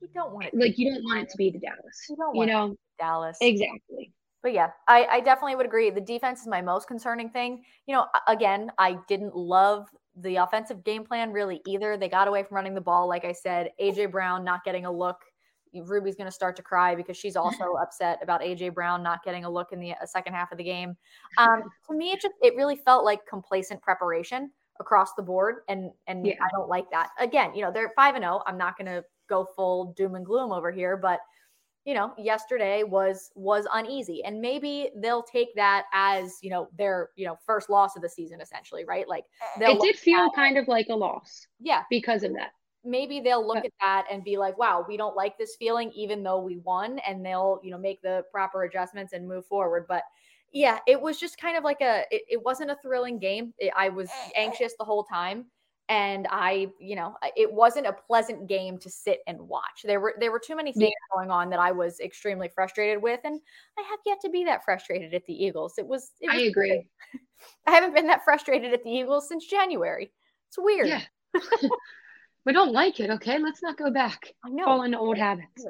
You 0.00 0.08
don't 0.14 0.32
want 0.32 0.46
it, 0.46 0.54
like 0.54 0.78
you 0.78 0.92
don't 0.92 1.02
want 1.02 1.22
it 1.22 1.30
to 1.30 1.36
be 1.36 1.50
to 1.50 1.58
Dallas. 1.58 2.06
You 2.08 2.16
don't 2.16 2.34
You 2.34 2.38
want 2.38 2.50
know, 2.50 2.76
Dallas 2.98 3.36
exactly. 3.40 4.12
But 4.42 4.52
yeah, 4.52 4.70
I, 4.86 5.06
I 5.06 5.20
definitely 5.20 5.56
would 5.56 5.66
agree. 5.66 5.88
The 5.90 6.00
defense 6.02 6.40
is 6.42 6.46
my 6.46 6.60
most 6.60 6.86
concerning 6.86 7.30
thing. 7.30 7.64
You 7.86 7.94
know, 7.96 8.06
again, 8.28 8.70
I 8.78 8.98
didn't 9.08 9.34
love 9.34 9.88
the 10.16 10.36
offensive 10.36 10.84
game 10.84 11.04
plan 11.04 11.32
really 11.32 11.60
either. 11.66 11.96
They 11.96 12.08
got 12.08 12.28
away 12.28 12.42
from 12.42 12.56
running 12.56 12.74
the 12.74 12.80
ball. 12.80 13.08
Like 13.08 13.24
I 13.24 13.32
said, 13.32 13.70
AJ 13.80 14.10
Brown 14.10 14.44
not 14.44 14.64
getting 14.64 14.86
a 14.86 14.92
look. 14.92 15.16
Ruby's 15.74 16.14
going 16.14 16.28
to 16.28 16.32
start 16.32 16.54
to 16.56 16.62
cry 16.62 16.94
because 16.94 17.16
she's 17.16 17.36
also 17.36 17.74
upset 17.82 18.20
about 18.22 18.40
AJ 18.40 18.74
Brown 18.74 19.02
not 19.02 19.24
getting 19.24 19.44
a 19.44 19.50
look 19.50 19.72
in 19.72 19.80
the 19.80 19.92
uh, 19.92 20.06
second 20.06 20.34
half 20.34 20.52
of 20.52 20.58
the 20.58 20.64
game. 20.64 20.96
Um, 21.38 21.64
to 21.88 21.96
me, 21.96 22.12
it 22.12 22.20
just 22.20 22.34
it 22.42 22.54
really 22.56 22.76
felt 22.76 23.04
like 23.04 23.20
complacent 23.28 23.82
preparation 23.82 24.50
across 24.80 25.14
the 25.14 25.22
board, 25.22 25.56
and 25.68 25.90
and 26.06 26.26
Yeah. 26.26 26.34
I 26.40 26.48
don't 26.52 26.68
like 26.68 26.90
that. 26.90 27.10
Again, 27.18 27.54
you 27.54 27.62
know, 27.62 27.72
they're 27.72 27.92
five 27.96 28.14
and 28.14 28.22
zero. 28.22 28.42
I'm 28.46 28.58
not 28.58 28.76
going 28.78 28.86
to 28.86 29.04
go 29.28 29.46
full 29.56 29.94
doom 29.96 30.14
and 30.14 30.24
gloom 30.24 30.52
over 30.52 30.70
here, 30.70 30.96
but 30.96 31.20
you 31.84 31.94
know 31.94 32.12
yesterday 32.18 32.82
was 32.82 33.30
was 33.34 33.66
uneasy. 33.72 34.22
And 34.24 34.40
maybe 34.40 34.90
they'll 34.96 35.22
take 35.22 35.54
that 35.56 35.84
as 35.92 36.38
you 36.42 36.50
know 36.50 36.68
their 36.78 37.10
you 37.16 37.26
know 37.26 37.36
first 37.46 37.68
loss 37.70 37.94
of 37.96 38.02
the 38.02 38.08
season 38.08 38.40
essentially 38.40 38.84
right? 38.84 39.08
Like 39.08 39.24
eh, 39.42 39.58
they'll 39.60 39.76
It 39.76 39.80
did 39.82 39.96
feel 39.96 40.30
kind 40.30 40.56
of 40.58 40.66
like 40.68 40.86
a 40.90 40.94
loss 40.94 41.46
yeah. 41.60 41.82
because 41.90 42.22
of 42.22 42.32
that. 42.34 42.50
maybe 42.84 43.20
they'll 43.20 43.46
look 43.46 43.56
But- 43.56 43.66
at 43.66 43.72
that 43.80 44.04
and 44.10 44.22
be 44.24 44.36
like 44.36 44.56
wow 44.58 44.84
we 44.86 44.96
don't 44.96 45.16
like 45.16 45.36
this 45.38 45.56
feeling 45.58 45.90
even 45.94 46.22
though 46.22 46.40
we 46.40 46.58
won 46.58 46.98
and 47.00 47.24
they'll 47.24 47.60
you 47.62 47.70
know 47.70 47.78
make 47.78 48.00
the 48.02 48.24
proper 48.32 48.64
adjustments 48.64 49.12
and 49.12 49.26
move 49.28 49.46
forward. 49.46 49.86
But 49.88 50.02
yeah 50.52 50.78
it 50.86 51.00
was 51.00 51.18
just 51.18 51.36
kind 51.38 51.56
of 51.56 51.64
like 51.64 51.80
a 51.80 52.04
it, 52.10 52.22
it 52.30 52.42
wasn't 52.42 52.70
a 52.70 52.76
thrilling 52.82 53.18
game. 53.18 53.52
It- 53.58 53.72
i 53.76 53.88
was 53.88 54.08
eh, 54.08 54.30
anxious 54.36 54.72
the 54.78 54.84
whole 54.84 55.04
time 55.04 55.46
and 55.88 56.26
i 56.30 56.66
you 56.78 56.96
know 56.96 57.14
it 57.36 57.52
wasn't 57.52 57.86
a 57.86 57.92
pleasant 57.92 58.48
game 58.48 58.78
to 58.78 58.88
sit 58.88 59.20
and 59.26 59.38
watch. 59.38 59.82
There 59.84 60.00
were 60.00 60.14
there 60.18 60.32
were 60.32 60.40
too 60.44 60.56
many 60.56 60.72
things 60.72 60.94
going 61.14 61.30
on 61.30 61.50
that 61.50 61.58
i 61.58 61.72
was 61.72 62.00
extremely 62.00 62.48
frustrated 62.48 63.02
with 63.02 63.20
and 63.24 63.38
i 63.78 63.82
have 63.82 63.98
yet 64.06 64.18
to 64.22 64.30
be 64.30 64.44
that 64.44 64.64
frustrated 64.64 65.12
at 65.12 65.26
the 65.26 65.34
eagles. 65.34 65.74
It 65.76 65.86
was, 65.86 66.12
it 66.20 66.30
I 66.30 66.40
agree. 66.42 66.86
i 67.66 67.72
haven't 67.72 67.94
been 67.94 68.06
that 68.06 68.24
frustrated 68.24 68.72
at 68.72 68.82
the 68.82 68.90
eagles 68.90 69.28
since 69.28 69.46
january. 69.46 70.10
It's 70.48 70.58
weird. 70.58 70.88
Yeah. 70.88 71.02
we 72.46 72.52
don't 72.52 72.72
like 72.72 73.00
it, 73.00 73.10
okay? 73.10 73.38
Let's 73.38 73.62
not 73.62 73.76
go 73.76 73.90
back. 73.90 74.32
i 74.44 74.48
know. 74.48 74.64
Fall 74.64 74.82
into 74.82 74.98
old 74.98 75.18
habits. 75.18 75.66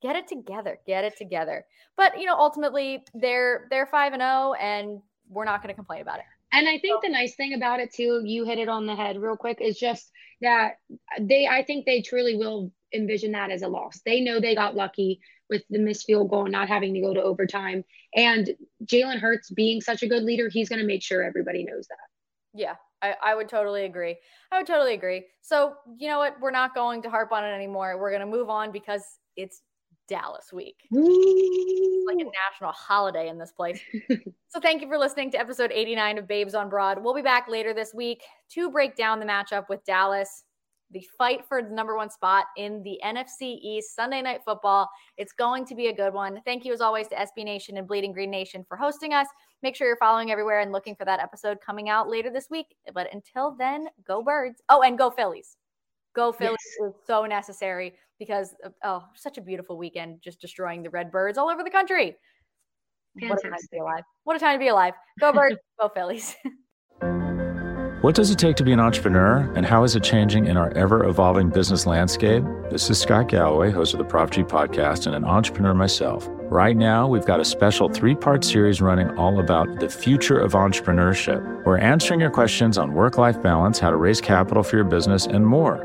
get 0.00 0.16
it 0.16 0.28
together. 0.28 0.78
Get 0.86 1.04
it 1.04 1.16
together. 1.16 1.66
But 1.96 2.18
you 2.18 2.24
know 2.24 2.36
ultimately 2.36 3.04
they're 3.14 3.66
they're 3.70 3.86
5 3.86 4.14
and 4.14 4.22
0 4.22 4.54
and 4.54 5.02
we're 5.28 5.44
not 5.44 5.62
going 5.62 5.68
to 5.68 5.76
complain 5.76 6.00
about 6.00 6.20
it 6.20 6.24
And 6.52 6.68
I 6.68 6.78
think 6.78 7.02
the 7.02 7.10
nice 7.10 7.34
thing 7.34 7.54
about 7.54 7.80
it 7.80 7.92
too, 7.92 8.22
you 8.24 8.44
hit 8.44 8.58
it 8.58 8.68
on 8.68 8.86
the 8.86 8.96
head 8.96 9.20
real 9.20 9.36
quick, 9.36 9.58
is 9.60 9.78
just 9.78 10.10
that 10.40 10.78
they 11.20 11.46
I 11.46 11.62
think 11.64 11.84
they 11.84 12.02
truly 12.02 12.36
will 12.36 12.72
envision 12.94 13.32
that 13.32 13.50
as 13.50 13.62
a 13.62 13.68
loss. 13.68 14.00
They 14.04 14.20
know 14.20 14.40
they 14.40 14.54
got 14.54 14.74
lucky 14.74 15.20
with 15.50 15.62
the 15.70 15.78
missed 15.78 16.06
field 16.06 16.30
goal 16.30 16.44
and 16.44 16.52
not 16.52 16.68
having 16.68 16.94
to 16.94 17.00
go 17.00 17.14
to 17.14 17.22
overtime. 17.22 17.84
And 18.14 18.50
Jalen 18.84 19.18
Hurts 19.18 19.50
being 19.50 19.80
such 19.80 20.02
a 20.02 20.08
good 20.08 20.22
leader, 20.22 20.48
he's 20.48 20.68
gonna 20.68 20.84
make 20.84 21.02
sure 21.02 21.22
everybody 21.22 21.64
knows 21.64 21.86
that. 21.88 21.98
Yeah, 22.54 22.74
I, 23.02 23.14
I 23.22 23.34
would 23.34 23.48
totally 23.48 23.84
agree. 23.84 24.16
I 24.50 24.58
would 24.58 24.66
totally 24.66 24.94
agree. 24.94 25.26
So, 25.42 25.74
you 25.98 26.08
know 26.08 26.18
what? 26.18 26.36
We're 26.40 26.50
not 26.50 26.74
going 26.74 27.02
to 27.02 27.10
harp 27.10 27.32
on 27.32 27.44
it 27.44 27.52
anymore. 27.52 27.98
We're 27.98 28.10
going 28.10 28.20
to 28.20 28.26
move 28.26 28.50
on 28.50 28.72
because 28.72 29.02
it's 29.36 29.62
Dallas 30.08 30.52
week. 30.52 30.76
It's 30.90 32.06
like 32.06 32.16
a 32.16 32.30
national 32.50 32.72
holiday 32.72 33.28
in 33.28 33.38
this 33.38 33.52
place. 33.52 33.80
so, 34.48 34.60
thank 34.60 34.82
you 34.82 34.88
for 34.88 34.98
listening 34.98 35.30
to 35.32 35.38
episode 35.38 35.70
89 35.72 36.18
of 36.18 36.26
Babes 36.26 36.54
on 36.54 36.68
Broad. 36.68 37.02
We'll 37.02 37.14
be 37.14 37.22
back 37.22 37.48
later 37.48 37.74
this 37.74 37.92
week 37.94 38.22
to 38.50 38.70
break 38.70 38.96
down 38.96 39.20
the 39.20 39.26
matchup 39.26 39.68
with 39.68 39.84
Dallas, 39.84 40.44
the 40.90 41.06
fight 41.18 41.44
for 41.46 41.62
the 41.62 41.70
number 41.70 41.96
one 41.96 42.10
spot 42.10 42.46
in 42.56 42.82
the 42.82 42.98
NFC 43.04 43.58
East 43.62 43.94
Sunday 43.94 44.22
Night 44.22 44.40
Football. 44.44 44.88
It's 45.16 45.32
going 45.32 45.66
to 45.66 45.74
be 45.74 45.88
a 45.88 45.94
good 45.94 46.14
one. 46.14 46.40
Thank 46.44 46.64
you, 46.64 46.72
as 46.72 46.80
always, 46.80 47.08
to 47.08 47.14
SB 47.14 47.44
Nation 47.44 47.76
and 47.76 47.86
Bleeding 47.86 48.12
Green 48.12 48.30
Nation 48.30 48.64
for 48.66 48.76
hosting 48.76 49.12
us. 49.12 49.26
Make 49.62 49.76
sure 49.76 49.86
you're 49.86 49.96
following 49.96 50.30
everywhere 50.30 50.60
and 50.60 50.72
looking 50.72 50.96
for 50.96 51.04
that 51.04 51.20
episode 51.20 51.60
coming 51.60 51.88
out 51.88 52.08
later 52.08 52.30
this 52.30 52.48
week. 52.50 52.74
But 52.94 53.12
until 53.12 53.54
then, 53.58 53.88
go 54.06 54.22
Birds. 54.22 54.62
Oh, 54.68 54.82
and 54.82 54.96
go 54.96 55.10
Phillies. 55.10 55.56
Go 56.14 56.32
Phillies 56.32 56.56
is 56.84 56.94
so 57.06 57.26
necessary 57.26 57.94
because 58.18 58.54
of, 58.64 58.72
oh, 58.82 59.04
such 59.14 59.38
a 59.38 59.40
beautiful 59.40 59.76
weekend 59.76 60.20
just 60.22 60.40
destroying 60.40 60.82
the 60.82 60.90
Redbirds 60.90 61.38
all 61.38 61.48
over 61.48 61.62
the 61.62 61.70
country. 61.70 62.16
What 63.20 63.38
a 63.38 63.42
time 63.42 63.58
to 63.58 63.68
be 63.70 63.78
alive. 63.78 64.02
What 64.24 64.36
a 64.36 64.38
time 64.38 64.54
to 64.54 64.58
be 64.58 64.68
alive. 64.68 64.94
Go 65.20 65.32
Birds, 65.34 65.56
go 65.80 65.88
Phillies. 65.88 66.36
What 68.00 68.14
does 68.14 68.30
it 68.30 68.38
take 68.38 68.54
to 68.56 68.62
be 68.64 68.72
an 68.72 68.78
entrepreneur, 68.78 69.52
and 69.56 69.66
how 69.66 69.82
is 69.82 69.96
it 69.96 70.04
changing 70.04 70.46
in 70.46 70.56
our 70.56 70.70
ever 70.74 71.04
evolving 71.04 71.50
business 71.50 71.84
landscape? 71.84 72.44
This 72.70 72.88
is 72.88 73.00
Scott 73.00 73.26
Galloway, 73.26 73.72
host 73.72 73.92
of 73.92 73.98
the 73.98 74.04
Prop 74.04 74.30
G 74.30 74.44
podcast, 74.44 75.06
and 75.06 75.16
an 75.16 75.24
entrepreneur 75.24 75.74
myself. 75.74 76.24
Right 76.42 76.76
now, 76.76 77.08
we've 77.08 77.26
got 77.26 77.40
a 77.40 77.44
special 77.44 77.88
three 77.88 78.14
part 78.14 78.44
series 78.44 78.80
running 78.80 79.10
all 79.18 79.40
about 79.40 79.80
the 79.80 79.88
future 79.88 80.38
of 80.38 80.52
entrepreneurship. 80.52 81.64
We're 81.64 81.78
answering 81.78 82.20
your 82.20 82.30
questions 82.30 82.78
on 82.78 82.94
work 82.94 83.18
life 83.18 83.42
balance, 83.42 83.80
how 83.80 83.90
to 83.90 83.96
raise 83.96 84.20
capital 84.20 84.62
for 84.62 84.76
your 84.76 84.84
business, 84.84 85.26
and 85.26 85.44
more. 85.44 85.84